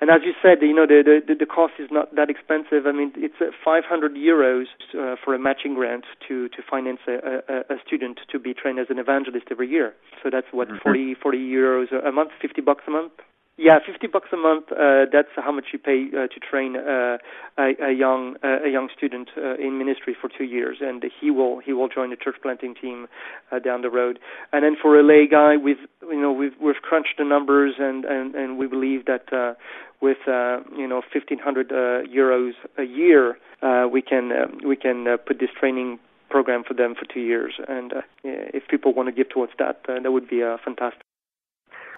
And 0.00 0.10
as 0.10 0.20
you 0.24 0.32
said, 0.40 0.58
you 0.62 0.74
know 0.74 0.86
the 0.86 1.20
the, 1.26 1.34
the 1.34 1.46
cost 1.46 1.74
is 1.78 1.88
not 1.90 2.14
that 2.14 2.30
expensive. 2.30 2.86
I 2.86 2.92
mean, 2.92 3.12
it's 3.16 3.40
uh, 3.40 3.50
500 3.64 4.14
euros 4.14 4.66
uh, 4.94 5.16
for 5.22 5.34
a 5.34 5.38
matching 5.38 5.74
grant 5.74 6.04
to 6.28 6.48
to 6.48 6.62
finance 6.68 7.00
a, 7.06 7.42
a, 7.48 7.74
a 7.74 7.76
student 7.84 8.20
to 8.30 8.38
be 8.38 8.54
trained 8.54 8.78
as 8.78 8.86
an 8.90 8.98
evangelist 8.98 9.46
every 9.50 9.68
year. 9.68 9.94
So 10.22 10.30
that's 10.30 10.46
what 10.52 10.68
mm-hmm. 10.68 10.82
40 10.82 11.14
40 11.14 11.38
euros 11.38 12.06
a 12.06 12.12
month, 12.12 12.30
50 12.40 12.60
bucks 12.62 12.84
a 12.86 12.90
month. 12.90 13.12
Yeah, 13.60 13.80
fifty 13.84 14.06
bucks 14.06 14.28
a 14.32 14.36
month. 14.36 14.70
Uh, 14.70 15.06
that's 15.12 15.34
how 15.34 15.50
much 15.50 15.66
you 15.72 15.80
pay 15.80 16.06
uh, 16.16 16.28
to 16.28 16.38
train 16.38 16.76
uh, 16.76 17.18
a, 17.58 17.90
a 17.90 17.92
young 17.92 18.36
uh, 18.44 18.64
a 18.64 18.70
young 18.70 18.88
student 18.96 19.30
uh, 19.36 19.56
in 19.56 19.76
ministry 19.76 20.16
for 20.18 20.30
two 20.30 20.44
years, 20.44 20.76
and 20.80 21.02
he 21.20 21.32
will 21.32 21.58
he 21.58 21.72
will 21.72 21.88
join 21.88 22.10
the 22.10 22.16
church 22.16 22.36
planting 22.40 22.76
team 22.80 23.08
uh, 23.50 23.58
down 23.58 23.82
the 23.82 23.90
road. 23.90 24.20
And 24.52 24.62
then 24.64 24.76
for 24.80 24.96
a 24.96 25.02
lay 25.02 25.26
guy, 25.26 25.56
we've 25.56 25.82
you 26.02 26.20
know 26.20 26.30
we've 26.30 26.54
we've 26.62 26.80
crunched 26.82 27.16
the 27.18 27.24
numbers, 27.24 27.74
and 27.80 28.04
and 28.04 28.36
and 28.36 28.58
we 28.58 28.68
believe 28.68 29.06
that 29.06 29.32
uh, 29.32 29.54
with 30.00 30.18
uh, 30.28 30.60
you 30.76 30.86
know 30.86 31.02
fifteen 31.12 31.40
hundred 31.40 31.72
uh, 31.72 32.06
euros 32.06 32.52
a 32.78 32.84
year, 32.84 33.38
uh, 33.60 33.88
we 33.90 34.02
can 34.02 34.30
uh, 34.30 34.46
we 34.64 34.76
can 34.76 35.08
uh, 35.08 35.16
put 35.16 35.40
this 35.40 35.50
training 35.58 35.98
program 36.30 36.62
for 36.62 36.74
them 36.74 36.94
for 36.94 37.12
two 37.12 37.22
years. 37.22 37.54
And 37.66 37.92
uh, 37.92 38.02
if 38.22 38.68
people 38.68 38.94
want 38.94 39.08
to 39.08 39.12
give 39.12 39.30
towards 39.30 39.52
that, 39.58 39.80
uh, 39.88 39.98
that 40.00 40.12
would 40.12 40.28
be 40.28 40.44
uh, 40.44 40.58
fantastic. 40.64 41.07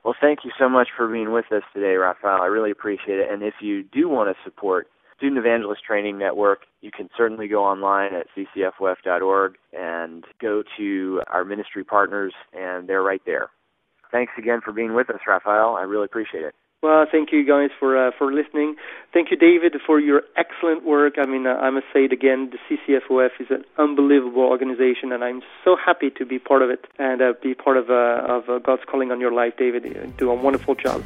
Well, 0.04 0.14
thank 0.20 0.40
you 0.44 0.50
so 0.58 0.68
much 0.68 0.88
for 0.96 1.08
being 1.08 1.32
with 1.32 1.52
us 1.52 1.62
today, 1.74 1.94
Raphael. 1.96 2.40
I 2.40 2.46
really 2.46 2.70
appreciate 2.70 3.18
it. 3.18 3.30
And 3.30 3.42
if 3.42 3.54
you 3.60 3.82
do 3.82 4.08
want 4.08 4.34
to 4.34 4.42
support 4.44 4.86
Student 5.16 5.38
Evangelist 5.38 5.84
Training 5.84 6.18
Network, 6.18 6.60
you 6.80 6.90
can 6.90 7.10
certainly 7.16 7.48
go 7.48 7.62
online 7.62 8.14
at 8.14 8.26
ccfof.org 8.34 9.54
and 9.74 10.24
go 10.40 10.62
to 10.78 11.20
our 11.26 11.44
ministry 11.44 11.84
partners, 11.84 12.32
and 12.54 12.88
they're 12.88 13.02
right 13.02 13.20
there. 13.26 13.50
Thanks 14.10 14.32
again 14.38 14.60
for 14.64 14.72
being 14.72 14.94
with 14.94 15.10
us, 15.10 15.20
Raphael. 15.26 15.76
I 15.78 15.82
really 15.82 16.06
appreciate 16.06 16.44
it. 16.44 16.54
Well, 16.82 17.04
thank 17.12 17.30
you 17.30 17.44
guys 17.44 17.68
for 17.78 17.94
uh, 17.94 18.10
for 18.16 18.32
listening. 18.32 18.76
Thank 19.12 19.30
you, 19.30 19.36
David, 19.36 19.74
for 19.86 20.00
your 20.00 20.22
excellent 20.38 20.82
work. 20.82 21.16
I 21.18 21.26
mean, 21.26 21.46
uh, 21.46 21.50
I 21.50 21.68
must 21.68 21.84
say 21.92 22.06
it 22.06 22.12
again. 22.12 22.50
The 22.50 22.58
CCFOF 22.78 23.38
is 23.38 23.48
an 23.50 23.64
unbelievable 23.76 24.44
organization, 24.44 25.12
and 25.12 25.22
I'm 25.22 25.42
so 25.62 25.76
happy 25.76 26.08
to 26.16 26.24
be 26.24 26.38
part 26.38 26.62
of 26.62 26.70
it 26.70 26.86
and 26.98 27.20
uh, 27.20 27.34
be 27.42 27.52
part 27.52 27.76
of 27.76 27.90
uh, 27.90 28.24
of 28.26 28.48
uh, 28.48 28.58
God's 28.60 28.80
calling 28.90 29.12
on 29.12 29.20
your 29.20 29.30
life, 29.30 29.58
David. 29.58 29.84
You 29.84 30.10
do 30.16 30.30
a 30.30 30.34
wonderful 30.34 30.74
job. 30.74 31.04